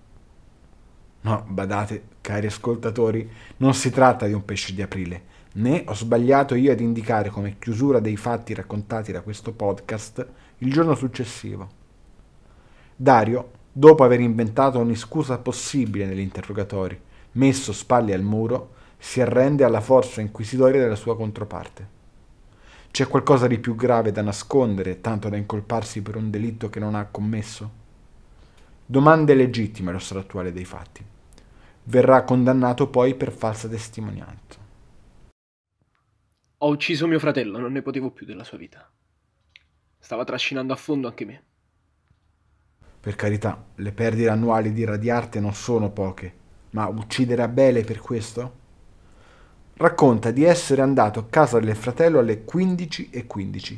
No, 1.21 1.45
badate, 1.47 2.03
cari 2.19 2.47
ascoltatori, 2.47 3.29
non 3.57 3.73
si 3.73 3.89
tratta 3.89 4.27
di 4.27 4.33
un 4.33 4.43
pesce 4.43 4.73
di 4.73 4.81
aprile, 4.81 5.33
né 5.57 5.83
ho 5.87 5.93
sbagliato 5.93 6.55
io 6.55 6.71
ad 6.71 6.79
indicare 6.79 7.29
come 7.29 7.57
chiusura 7.59 7.99
dei 7.99 8.17
fatti 8.17 8.53
raccontati 8.53 9.11
da 9.11 9.21
questo 9.21 9.53
podcast 9.53 10.27
il 10.59 10.71
giorno 10.71 10.95
successivo. 10.95 11.83
Dario, 12.95 13.51
dopo 13.71 14.03
aver 14.03 14.19
inventato 14.19 14.79
ogni 14.79 14.95
scusa 14.95 15.37
possibile 15.37 16.05
negli 16.05 16.19
interrogatori, 16.19 16.99
messo 17.33 17.73
spalle 17.73 18.13
al 18.13 18.21
muro, 18.21 18.73
si 18.97 19.21
arrende 19.21 19.63
alla 19.63 19.81
forza 19.81 20.21
inquisitoria 20.21 20.81
della 20.81 20.95
sua 20.95 21.15
controparte. 21.15 21.93
C'è 22.91 23.07
qualcosa 23.07 23.47
di 23.47 23.59
più 23.59 23.75
grave 23.75 24.11
da 24.11 24.21
nascondere, 24.21 25.01
tanto 25.01 25.29
da 25.29 25.35
incolparsi 25.35 26.01
per 26.01 26.15
un 26.15 26.29
delitto 26.29 26.69
che 26.69 26.79
non 26.79 26.95
ha 26.95 27.05
commesso? 27.05 27.83
Domande 28.85 29.33
legittime 29.33 29.89
allo 29.89 29.99
stato 29.99 30.21
attuale 30.21 30.53
dei 30.53 30.65
fatti. 30.65 31.03
Verrà 31.83 32.23
condannato 32.23 32.87
poi 32.87 33.15
per 33.15 33.31
falsa 33.31 33.67
testimonianza. 33.67 34.64
Ho 36.59 36.69
ucciso 36.69 37.05
mio 37.05 37.19
fratello, 37.19 37.59
non 37.59 37.73
ne 37.73 37.81
potevo 37.81 38.11
più 38.11 38.25
della 38.25 38.45
sua 38.45 38.57
vita. 38.57 38.89
Stava 39.99 40.23
trascinando 40.23 40.71
a 40.71 40.77
fondo 40.77 41.07
anche 41.07 41.25
me. 41.25 41.43
Per 43.01 43.15
carità, 43.17 43.61
le 43.75 43.91
perdite 43.91 44.29
annuali 44.29 44.71
di 44.71 44.85
Radiarte 44.85 45.41
non 45.41 45.53
sono 45.53 45.91
poche, 45.91 46.33
ma 46.71 46.87
uccidere 46.87 47.41
Abele 47.41 47.83
per 47.83 47.99
questo? 47.99 48.63
Racconta 49.73 50.31
di 50.31 50.43
essere 50.43 50.81
andato 50.81 51.19
a 51.19 51.25
casa 51.25 51.59
del 51.59 51.75
fratello 51.75 52.19
alle 52.19 52.45
15.15 52.45 53.25
.15 53.27 53.77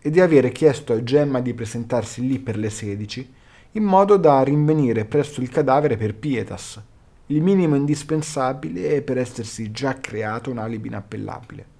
e 0.00 0.10
di 0.10 0.20
avere 0.20 0.52
chiesto 0.52 0.92
a 0.92 1.02
Gemma 1.02 1.40
di 1.40 1.54
presentarsi 1.54 2.26
lì 2.26 2.38
per 2.38 2.58
le 2.58 2.68
16 2.68 3.34
in 3.72 3.84
modo 3.84 4.18
da 4.18 4.42
rinvenire 4.42 5.06
presto 5.06 5.40
il 5.40 5.48
cadavere 5.48 5.96
per 5.96 6.14
pietas, 6.14 6.80
il 7.26 7.42
minimo 7.42 7.74
indispensabile 7.74 9.00
per 9.00 9.16
essersi 9.16 9.70
già 9.70 9.98
creato 9.98 10.50
un 10.50 10.58
alibi 10.58 10.88
inappellabile. 10.88 11.76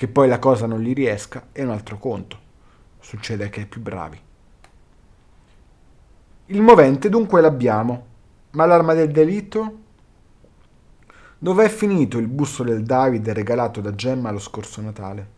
Che 0.00 0.08
poi 0.08 0.28
la 0.28 0.38
cosa 0.38 0.64
non 0.64 0.80
gli 0.80 0.94
riesca 0.94 1.48
è 1.52 1.62
un 1.62 1.68
altro 1.68 1.98
conto. 1.98 2.38
Succede 3.00 3.50
che 3.50 3.60
ai 3.60 3.66
più 3.66 3.82
bravi. 3.82 4.18
Il 6.46 6.62
movente 6.62 7.10
dunque 7.10 7.42
l'abbiamo, 7.42 8.06
ma 8.52 8.64
l'arma 8.64 8.94
del 8.94 9.10
delitto? 9.10 9.78
Dov'è 11.38 11.68
finito 11.68 12.16
il 12.16 12.28
busto 12.28 12.62
del 12.62 12.82
Davide 12.82 13.34
regalato 13.34 13.82
da 13.82 13.94
Gemma 13.94 14.30
lo 14.30 14.38
scorso 14.38 14.80
Natale? 14.80 15.28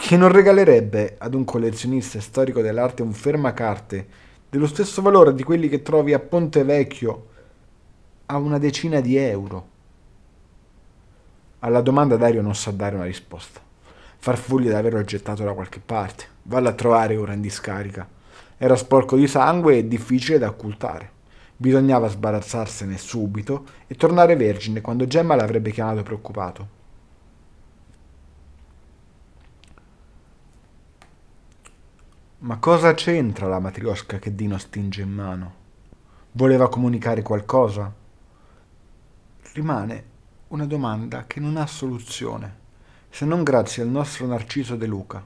Chi 0.00 0.16
non 0.16 0.32
regalerebbe 0.32 1.16
ad 1.18 1.34
un 1.34 1.44
collezionista 1.44 2.18
storico 2.22 2.62
dell'arte 2.62 3.02
un 3.02 3.12
fermacarte 3.12 4.08
dello 4.48 4.66
stesso 4.66 5.02
valore 5.02 5.34
di 5.34 5.42
quelli 5.42 5.68
che 5.68 5.82
trovi 5.82 6.14
a 6.14 6.20
Ponte 6.20 6.64
Vecchio 6.64 7.26
a 8.24 8.38
una 8.38 8.56
decina 8.56 9.00
di 9.00 9.14
euro? 9.16 9.76
Alla 11.60 11.80
domanda 11.80 12.16
Dario 12.16 12.40
non 12.40 12.54
sa 12.54 12.70
dare 12.70 12.94
una 12.94 13.04
risposta. 13.04 13.60
Farfuglia 14.18 14.70
di 14.70 14.76
averlo 14.76 15.02
gettato 15.02 15.42
da 15.42 15.54
qualche 15.54 15.80
parte. 15.80 16.24
Valla 16.44 16.68
a 16.70 16.74
trovare 16.74 17.16
ora 17.16 17.32
in 17.32 17.40
discarica. 17.40 18.08
Era 18.56 18.76
sporco 18.76 19.16
di 19.16 19.26
sangue 19.26 19.78
e 19.78 19.88
difficile 19.88 20.38
da 20.38 20.48
occultare. 20.48 21.10
Bisognava 21.56 22.06
sbarazzarsene 22.06 22.96
subito 22.96 23.64
e 23.88 23.96
tornare 23.96 24.36
vergine 24.36 24.80
quando 24.80 25.08
Gemma 25.08 25.34
l'avrebbe 25.34 25.72
chiamato 25.72 26.04
preoccupato. 26.04 26.76
Ma 32.38 32.56
cosa 32.58 32.94
c'entra 32.94 33.48
la 33.48 33.58
matriosca 33.58 34.20
che 34.20 34.32
Dino 34.32 34.58
stinge 34.58 35.02
in 35.02 35.10
mano? 35.10 35.54
Voleva 36.32 36.68
comunicare 36.68 37.22
qualcosa? 37.22 37.92
Rimane 39.54 40.16
una 40.48 40.64
domanda 40.64 41.26
che 41.26 41.40
non 41.40 41.58
ha 41.58 41.66
soluzione, 41.66 42.56
se 43.10 43.26
non 43.26 43.42
grazie 43.42 43.82
al 43.82 43.90
nostro 43.90 44.26
Narciso 44.26 44.76
De 44.76 44.86
Luca. 44.86 45.22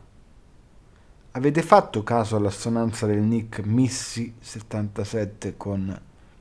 Avete 1.32 1.62
fatto 1.62 2.02
caso 2.02 2.34
all'assonanza 2.34 3.06
del 3.06 3.20
nick 3.20 3.60
Missy77 3.60 5.54
con 5.56 5.96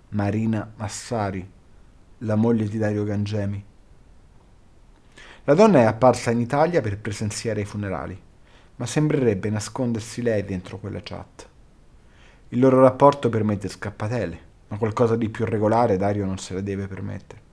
Marina 0.10 0.74
Massari, 0.78 1.48
la 2.20 2.36
moglie 2.36 2.68
di 2.68 2.80
Dario 2.80 3.04
Gangemi? 3.04 3.64
La 5.44 5.54
donna 5.54 5.80
è 5.80 5.84
apparsa 5.84 6.32
in 6.32 6.40
Italia 6.40 6.82
per 6.82 6.98
presenziare 6.98 7.60
ai 7.60 7.68
funerali, 7.68 8.20
ma 8.78 8.86
sembrerebbe 8.88 9.52
nascondersi 9.52 10.24
lei 10.24 10.44
dentro 10.44 10.80
quella 10.80 11.02
chat. 11.04 11.48
Il 12.50 12.60
loro 12.60 12.82
rapporto 12.82 13.30
permette 13.30 13.68
scappatelle, 13.68 14.40
ma 14.70 14.78
qualcosa 14.78 15.16
di 15.16 15.30
più 15.30 15.46
regolare 15.46 15.98
Dario 15.98 16.26
non 16.26 16.40
se 16.40 16.56
la 16.56 16.62
deve 16.62 16.88
permettere. 16.88 17.50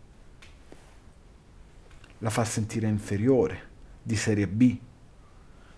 La 2.19 2.31
fa 2.31 2.45
sentire 2.45 2.89
inferiore, 2.89 3.67
di 4.03 4.17
serie 4.17 4.49
B, 4.49 4.79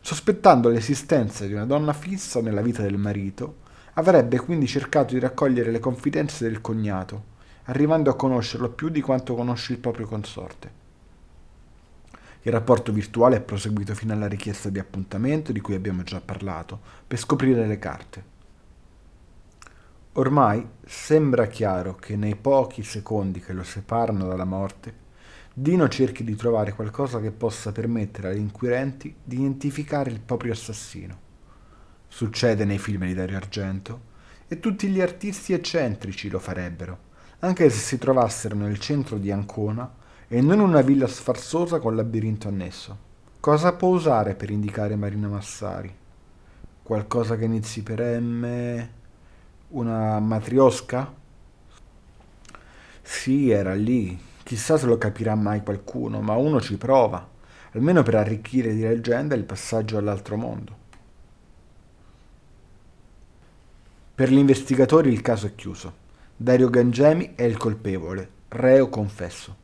Sospettando 0.02 0.70
l'esistenza 0.70 1.44
di 1.46 1.52
una 1.52 1.66
donna 1.66 1.92
fissa 1.92 2.40
nella 2.40 2.62
vita 2.62 2.80
del 2.80 2.96
marito, 2.96 3.58
avrebbe 3.94 4.38
quindi 4.40 4.66
cercato 4.66 5.12
di 5.12 5.20
raccogliere 5.20 5.70
le 5.70 5.78
confidenze 5.78 6.48
del 6.48 6.62
cognato, 6.62 7.24
arrivando 7.64 8.10
a 8.10 8.16
conoscerlo 8.16 8.70
più 8.70 8.88
di 8.88 9.02
quanto 9.02 9.34
conosce 9.34 9.74
il 9.74 9.78
proprio 9.78 10.06
consorte. 10.06 10.78
Il 12.42 12.52
rapporto 12.52 12.92
virtuale 12.92 13.36
è 13.36 13.40
proseguito 13.42 13.94
fino 13.94 14.14
alla 14.14 14.26
richiesta 14.26 14.70
di 14.70 14.78
appuntamento 14.78 15.52
di 15.52 15.60
cui 15.60 15.74
abbiamo 15.74 16.02
già 16.02 16.22
parlato, 16.22 16.80
per 17.06 17.18
scoprire 17.18 17.66
le 17.66 17.78
carte. 17.78 18.24
Ormai 20.14 20.66
sembra 20.86 21.46
chiaro 21.46 21.94
che 21.96 22.16
nei 22.16 22.36
pochi 22.36 22.82
secondi 22.82 23.40
che 23.40 23.52
lo 23.52 23.62
separano 23.62 24.26
dalla 24.26 24.44
morte, 24.44 24.99
Dino 25.60 25.88
cerchi 25.88 26.24
di 26.24 26.36
trovare 26.36 26.72
qualcosa 26.72 27.20
che 27.20 27.32
possa 27.32 27.70
permettere 27.70 28.28
agli 28.28 28.38
inquirenti 28.38 29.14
di 29.22 29.34
identificare 29.34 30.08
il 30.08 30.18
proprio 30.18 30.52
assassino. 30.52 31.18
Succede 32.08 32.64
nei 32.64 32.78
film 32.78 33.04
di 33.04 33.12
Dario 33.12 33.36
Argento 33.36 34.00
e 34.48 34.58
tutti 34.58 34.88
gli 34.88 35.02
artisti 35.02 35.52
eccentrici 35.52 36.30
lo 36.30 36.38
farebbero, 36.38 36.98
anche 37.40 37.68
se 37.68 37.76
si 37.76 37.98
trovassero 37.98 38.56
nel 38.56 38.78
centro 38.78 39.18
di 39.18 39.30
Ancona 39.30 39.92
e 40.28 40.40
non 40.40 40.60
una 40.60 40.80
villa 40.80 41.06
sfarzosa 41.06 41.78
con 41.78 41.94
labirinto 41.94 42.48
annesso. 42.48 42.96
Cosa 43.38 43.74
può 43.74 43.90
usare 43.90 44.34
per 44.36 44.48
indicare 44.48 44.96
Marina 44.96 45.28
Massari? 45.28 45.94
Qualcosa 46.82 47.36
che 47.36 47.44
inizi 47.44 47.82
per 47.82 48.00
M? 48.18 48.88
Una 49.68 50.18
matriosca? 50.20 51.12
Sì, 53.02 53.50
era 53.50 53.74
lì, 53.74 54.28
Chissà 54.50 54.76
se 54.76 54.86
lo 54.86 54.98
capirà 54.98 55.36
mai 55.36 55.62
qualcuno, 55.62 56.20
ma 56.20 56.34
uno 56.34 56.60
ci 56.60 56.76
prova, 56.76 57.24
almeno 57.70 58.02
per 58.02 58.16
arricchire 58.16 58.74
di 58.74 58.80
leggenda 58.80 59.36
il 59.36 59.44
passaggio 59.44 59.96
all'altro 59.96 60.36
mondo. 60.36 60.76
Per 64.12 64.28
gli 64.28 64.38
investigatori 64.38 65.12
il 65.12 65.22
caso 65.22 65.46
è 65.46 65.54
chiuso. 65.54 65.94
Dario 66.34 66.68
Gangemi 66.68 67.34
è 67.36 67.44
il 67.44 67.56
colpevole, 67.58 68.28
reo 68.48 68.88
confesso. 68.88 69.54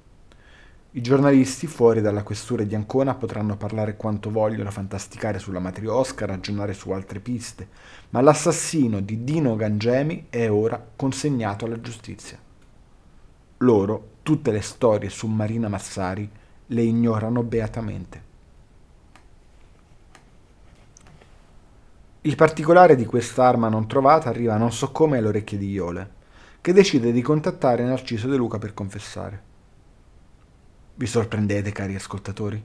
I 0.92 1.00
giornalisti 1.00 1.66
fuori 1.66 2.00
dalla 2.00 2.22
questura 2.22 2.62
di 2.62 2.76
Ancona 2.76 3.16
potranno 3.16 3.56
parlare 3.56 3.96
quanto 3.96 4.30
vogliono, 4.30 4.70
fantasticare 4.70 5.40
sulla 5.40 5.58
matriosca, 5.58 6.26
ragionare 6.26 6.74
su 6.74 6.92
altre 6.92 7.18
piste, 7.18 7.66
ma 8.10 8.20
l'assassino 8.20 9.00
di 9.00 9.24
Dino 9.24 9.56
Gangemi 9.56 10.26
è 10.30 10.48
ora 10.48 10.80
consegnato 10.94 11.64
alla 11.64 11.80
giustizia. 11.80 12.38
Loro 13.58 14.14
tutte 14.26 14.50
le 14.50 14.60
storie 14.60 15.08
su 15.08 15.28
Marina 15.28 15.68
Massari 15.68 16.28
le 16.66 16.82
ignorano 16.82 17.44
beatamente. 17.44 18.22
Il 22.22 22.34
particolare 22.34 22.96
di 22.96 23.04
quest'arma 23.04 23.68
non 23.68 23.86
trovata 23.86 24.28
arriva 24.28 24.56
non 24.56 24.72
so 24.72 24.90
come 24.90 25.18
alle 25.18 25.28
orecchie 25.28 25.58
di 25.58 25.70
Iole, 25.70 26.10
che 26.60 26.72
decide 26.72 27.12
di 27.12 27.22
contattare 27.22 27.84
Narciso 27.84 28.26
De 28.26 28.34
Luca 28.34 28.58
per 28.58 28.74
confessare. 28.74 29.42
Vi 30.96 31.06
sorprendete, 31.06 31.70
cari 31.70 31.94
ascoltatori? 31.94 32.60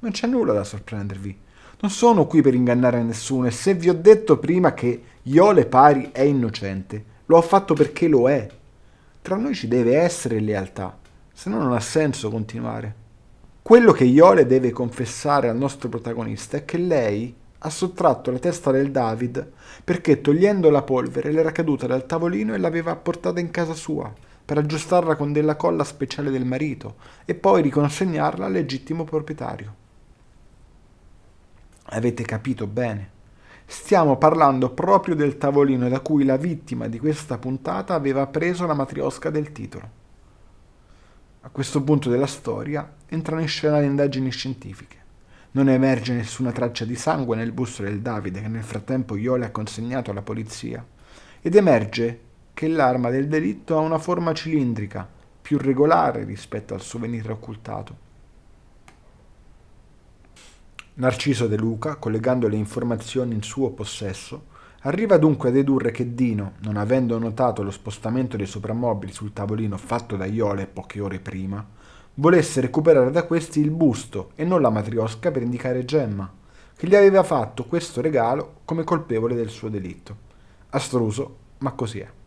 Non 0.00 0.10
c'è 0.10 0.26
nulla 0.26 0.52
da 0.52 0.62
sorprendervi. 0.62 1.38
Non 1.80 1.90
sono 1.90 2.26
qui 2.26 2.42
per 2.42 2.52
ingannare 2.52 3.02
nessuno 3.02 3.46
e 3.46 3.50
se 3.50 3.72
vi 3.72 3.88
ho 3.88 3.94
detto 3.94 4.36
prima 4.36 4.74
che 4.74 5.02
Iole 5.22 5.64
Pari 5.64 6.10
è 6.12 6.20
innocente, 6.20 7.02
lo 7.24 7.38
ho 7.38 7.42
fatto 7.42 7.72
perché 7.72 8.08
lo 8.08 8.28
è. 8.28 8.57
Tra 9.22 9.36
noi 9.36 9.54
ci 9.54 9.68
deve 9.68 9.98
essere 9.98 10.40
lealtà, 10.40 10.96
se 11.32 11.50
no 11.50 11.58
non 11.58 11.72
ha 11.72 11.80
senso 11.80 12.30
continuare. 12.30 13.06
Quello 13.62 13.92
che 13.92 14.04
Iole 14.04 14.46
deve 14.46 14.70
confessare 14.70 15.48
al 15.48 15.56
nostro 15.56 15.88
protagonista 15.88 16.56
è 16.56 16.64
che 16.64 16.78
lei 16.78 17.34
ha 17.58 17.70
sottratto 17.70 18.30
la 18.30 18.38
testa 18.38 18.70
del 18.70 18.90
David 18.90 19.50
perché 19.84 20.20
togliendo 20.20 20.70
la 20.70 20.82
polvere 20.82 21.32
le 21.32 21.40
era 21.40 21.52
caduta 21.52 21.86
dal 21.86 22.06
tavolino 22.06 22.54
e 22.54 22.58
l'aveva 22.58 22.96
portata 22.96 23.40
in 23.40 23.50
casa 23.50 23.74
sua 23.74 24.12
per 24.44 24.58
aggiustarla 24.58 25.16
con 25.16 25.32
della 25.32 25.56
colla 25.56 25.84
speciale 25.84 26.30
del 26.30 26.46
marito 26.46 26.94
e 27.24 27.34
poi 27.34 27.60
riconsegnarla 27.60 28.46
al 28.46 28.52
legittimo 28.52 29.04
proprietario. 29.04 29.74
Avete 31.90 32.22
capito 32.22 32.66
bene? 32.66 33.16
Stiamo 33.70 34.16
parlando 34.16 34.70
proprio 34.70 35.14
del 35.14 35.36
tavolino 35.36 35.90
da 35.90 36.00
cui 36.00 36.24
la 36.24 36.38
vittima 36.38 36.88
di 36.88 36.98
questa 36.98 37.36
puntata 37.36 37.92
aveva 37.92 38.26
preso 38.26 38.64
la 38.64 38.72
matriosca 38.72 39.28
del 39.28 39.52
titolo. 39.52 39.90
A 41.42 41.50
questo 41.50 41.82
punto 41.82 42.08
della 42.08 42.26
storia 42.26 42.90
entrano 43.06 43.42
in 43.42 43.46
scena 43.46 43.78
le 43.78 43.84
indagini 43.84 44.30
scientifiche. 44.30 44.96
Non 45.50 45.68
emerge 45.68 46.14
nessuna 46.14 46.50
traccia 46.50 46.86
di 46.86 46.96
sangue 46.96 47.36
nel 47.36 47.52
busto 47.52 47.82
del 47.82 48.00
Davide 48.00 48.40
che 48.40 48.48
nel 48.48 48.62
frattempo 48.62 49.16
Iole 49.16 49.44
ha 49.44 49.50
consegnato 49.50 50.12
alla 50.12 50.22
polizia 50.22 50.82
ed 51.42 51.54
emerge 51.54 52.20
che 52.54 52.68
l'arma 52.68 53.10
del 53.10 53.28
delitto 53.28 53.76
ha 53.76 53.80
una 53.80 53.98
forma 53.98 54.32
cilindrica, 54.32 55.06
più 55.42 55.58
regolare 55.58 56.24
rispetto 56.24 56.72
al 56.72 56.80
suo 56.80 57.00
venire 57.00 57.30
occultato. 57.30 58.07
Narciso 60.98 61.46
De 61.46 61.56
Luca, 61.56 61.94
collegando 61.94 62.48
le 62.48 62.56
informazioni 62.56 63.32
in 63.32 63.42
suo 63.42 63.70
possesso, 63.70 64.46
arriva 64.80 65.16
dunque 65.16 65.50
a 65.50 65.52
dedurre 65.52 65.92
che 65.92 66.12
Dino, 66.12 66.54
non 66.62 66.76
avendo 66.76 67.16
notato 67.20 67.62
lo 67.62 67.70
spostamento 67.70 68.36
dei 68.36 68.46
soprammobili 68.46 69.12
sul 69.12 69.32
tavolino 69.32 69.76
fatto 69.76 70.16
da 70.16 70.24
Iole 70.24 70.66
poche 70.66 70.98
ore 70.98 71.20
prima, 71.20 71.64
volesse 72.14 72.60
recuperare 72.60 73.12
da 73.12 73.22
questi 73.22 73.60
il 73.60 73.70
busto 73.70 74.32
e 74.34 74.44
non 74.44 74.60
la 74.60 74.70
matriosca 74.70 75.30
per 75.30 75.42
indicare 75.42 75.84
Gemma, 75.84 76.28
che 76.74 76.88
gli 76.88 76.96
aveva 76.96 77.22
fatto 77.22 77.64
questo 77.66 78.00
regalo 78.00 78.62
come 78.64 78.82
colpevole 78.82 79.36
del 79.36 79.50
suo 79.50 79.68
delitto. 79.68 80.16
Astruso, 80.70 81.36
ma 81.58 81.70
così 81.74 82.00
è. 82.00 82.17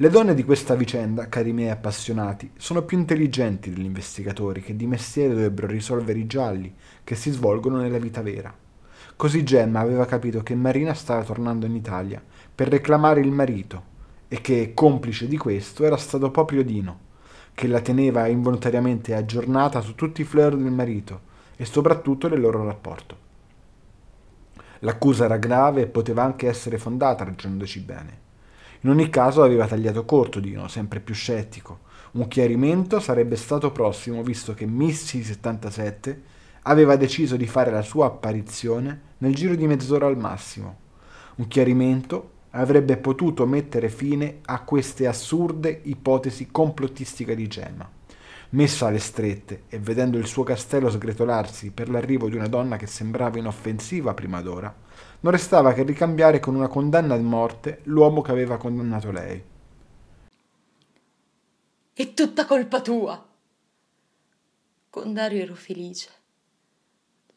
Le 0.00 0.10
donne 0.10 0.32
di 0.34 0.44
questa 0.44 0.76
vicenda, 0.76 1.28
cari 1.28 1.52
miei 1.52 1.70
appassionati, 1.70 2.52
sono 2.56 2.82
più 2.82 2.96
intelligenti 2.96 3.72
degli 3.72 3.84
investigatori 3.84 4.62
che 4.62 4.76
di 4.76 4.86
mestiere 4.86 5.34
dovrebbero 5.34 5.66
risolvere 5.66 6.20
i 6.20 6.26
gialli 6.28 6.72
che 7.02 7.16
si 7.16 7.32
svolgono 7.32 7.78
nella 7.78 7.98
vita 7.98 8.22
vera. 8.22 8.54
Così 9.16 9.42
Gemma 9.42 9.80
aveva 9.80 10.06
capito 10.06 10.44
che 10.44 10.54
Marina 10.54 10.94
stava 10.94 11.24
tornando 11.24 11.66
in 11.66 11.74
Italia 11.74 12.22
per 12.54 12.68
reclamare 12.68 13.18
il 13.18 13.32
marito 13.32 13.82
e 14.28 14.40
che, 14.40 14.70
complice 14.72 15.26
di 15.26 15.36
questo, 15.36 15.84
era 15.84 15.96
stato 15.96 16.30
proprio 16.30 16.62
Dino, 16.62 17.00
che 17.52 17.66
la 17.66 17.80
teneva 17.80 18.28
involontariamente 18.28 19.16
aggiornata 19.16 19.80
su 19.80 19.96
tutti 19.96 20.20
i 20.20 20.24
fleur 20.24 20.56
del 20.56 20.70
marito 20.70 21.22
e 21.56 21.64
soprattutto 21.64 22.28
del 22.28 22.40
loro 22.40 22.64
rapporto. 22.64 23.16
L'accusa 24.78 25.24
era 25.24 25.38
grave 25.38 25.82
e 25.82 25.86
poteva 25.88 26.22
anche 26.22 26.46
essere 26.46 26.78
fondata, 26.78 27.24
ragionandoci 27.24 27.80
bene. 27.80 28.26
In 28.80 28.90
ogni 28.90 29.10
caso 29.10 29.42
aveva 29.42 29.66
tagliato 29.66 30.04
corto 30.04 30.38
Dino, 30.38 30.68
sempre 30.68 31.00
più 31.00 31.14
scettico. 31.14 31.80
Un 32.12 32.28
chiarimento 32.28 33.00
sarebbe 33.00 33.36
stato 33.36 33.72
prossimo, 33.72 34.22
visto 34.22 34.54
che 34.54 34.66
Missy 34.66 35.22
77 35.22 36.22
aveva 36.62 36.96
deciso 36.96 37.36
di 37.36 37.46
fare 37.46 37.70
la 37.70 37.82
sua 37.82 38.06
apparizione 38.06 39.00
nel 39.18 39.34
giro 39.34 39.54
di 39.54 39.66
mezz'ora 39.66 40.06
al 40.06 40.16
massimo. 40.16 40.86
Un 41.36 41.48
chiarimento 41.48 42.32
avrebbe 42.50 42.96
potuto 42.96 43.46
mettere 43.46 43.88
fine 43.88 44.38
a 44.44 44.62
queste 44.62 45.06
assurde 45.06 45.80
ipotesi 45.84 46.48
complottistiche 46.50 47.34
di 47.34 47.46
Gemma. 47.46 47.90
Messa 48.50 48.86
alle 48.86 48.98
strette 48.98 49.64
e 49.68 49.78
vedendo 49.78 50.16
il 50.18 50.26
suo 50.26 50.42
castello 50.42 50.88
sgretolarsi 50.88 51.70
per 51.70 51.90
l'arrivo 51.90 52.28
di 52.28 52.36
una 52.36 52.48
donna 52.48 52.76
che 52.76 52.86
sembrava 52.86 53.38
inoffensiva 53.38 54.14
prima 54.14 54.40
d'ora, 54.40 54.74
non 55.20 55.32
restava 55.32 55.72
che 55.72 55.82
ricambiare 55.82 56.38
con 56.40 56.54
una 56.54 56.68
condanna 56.68 57.14
a 57.14 57.18
morte 57.18 57.80
l'uomo 57.84 58.22
che 58.22 58.30
aveva 58.30 58.56
condannato 58.56 59.10
lei. 59.10 59.42
È 61.92 62.14
tutta 62.14 62.46
colpa 62.46 62.80
tua. 62.80 63.26
Con 64.88 65.12
Dario 65.12 65.42
ero 65.42 65.54
felice. 65.54 66.10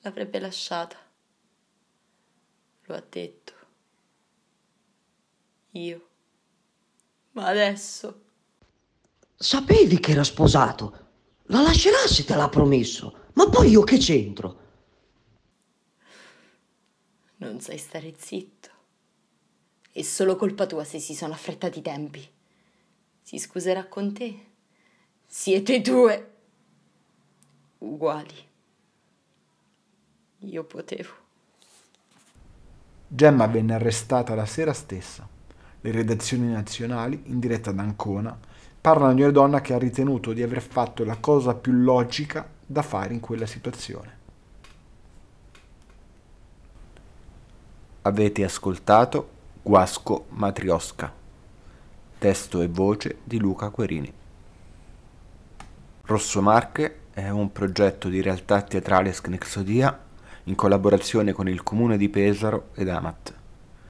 L'avrebbe 0.02 0.40
lasciata. 0.40 0.96
Lo 2.86 2.96
ha 2.96 3.04
detto. 3.10 3.54
Io. 5.72 6.08
Ma 7.32 7.48
adesso... 7.48 8.26
Sapevi 9.36 10.00
che 10.00 10.12
era 10.12 10.24
sposato. 10.24 11.08
La 11.46 11.62
lascerà 11.62 12.06
se 12.06 12.24
te 12.24 12.36
l'ha 12.36 12.50
promesso. 12.50 13.30
Ma 13.34 13.50
poi 13.50 13.72
io 13.72 13.82
che 13.82 13.98
c'entro? 13.98 14.61
Non 17.42 17.60
sai 17.60 17.80
stare 17.80 18.14
zitto. 18.20 18.70
È 19.92 20.04
solo 20.04 20.36
colpa 20.36 20.68
tua 20.68 20.84
se 20.84 21.00
si 21.00 21.16
sono 21.16 21.34
affrettati 21.34 21.80
i 21.80 21.82
tempi. 21.82 22.24
Si 23.20 23.40
scuserà 23.40 23.88
con 23.88 24.14
te. 24.14 24.46
Siete 25.26 25.82
due 25.82 26.34
uguali. 27.80 28.48
Io 30.38 30.64
potevo. 30.66 31.10
Gemma 33.08 33.48
venne 33.48 33.74
arrestata 33.74 34.36
la 34.36 34.46
sera 34.46 34.74
stessa. 34.74 35.28
Le 35.82 35.92
redazioni 35.92 36.48
nazionali, 36.48 37.24
in 37.26 37.40
diretta 37.40 37.72
ad 37.72 37.80
Ancona, 37.80 38.40
parlano 38.80 39.16
di 39.16 39.24
una 39.24 39.32
donna 39.32 39.62
che 39.62 39.74
ha 39.74 39.80
ritenuto 39.80 40.32
di 40.32 40.44
aver 40.44 40.62
fatto 40.62 41.04
la 41.04 41.18
cosa 41.18 41.56
più 41.56 41.74
logica 41.74 42.48
da 42.64 42.84
fare 42.84 43.16
in 43.16 43.20
quella 43.20 43.48
situazione. 43.48 44.20
Avete 48.04 48.44
ascoltato 48.44 49.30
Guasco 49.62 50.26
Matriosca. 50.30 51.14
Testo 52.18 52.62
e 52.62 52.68
voce 52.68 53.20
di 53.24 53.38
Luca 53.38 53.70
Querini. 53.70 54.12
Rosso 56.06 56.42
Marche 56.42 57.02
è 57.14 57.30
un 57.30 57.52
progetto 57.52 58.10
di 58.10 58.20
realtà 58.24 58.64
teatrale 58.64 59.14
Snexodia 59.14 60.04
in 60.46 60.56
collaborazione 60.56 61.32
con 61.32 61.48
il 61.48 61.62
comune 61.62 61.96
di 61.98 62.10
Pesaro 62.10 62.70
ed 62.74 62.90
Amat. 62.90 63.41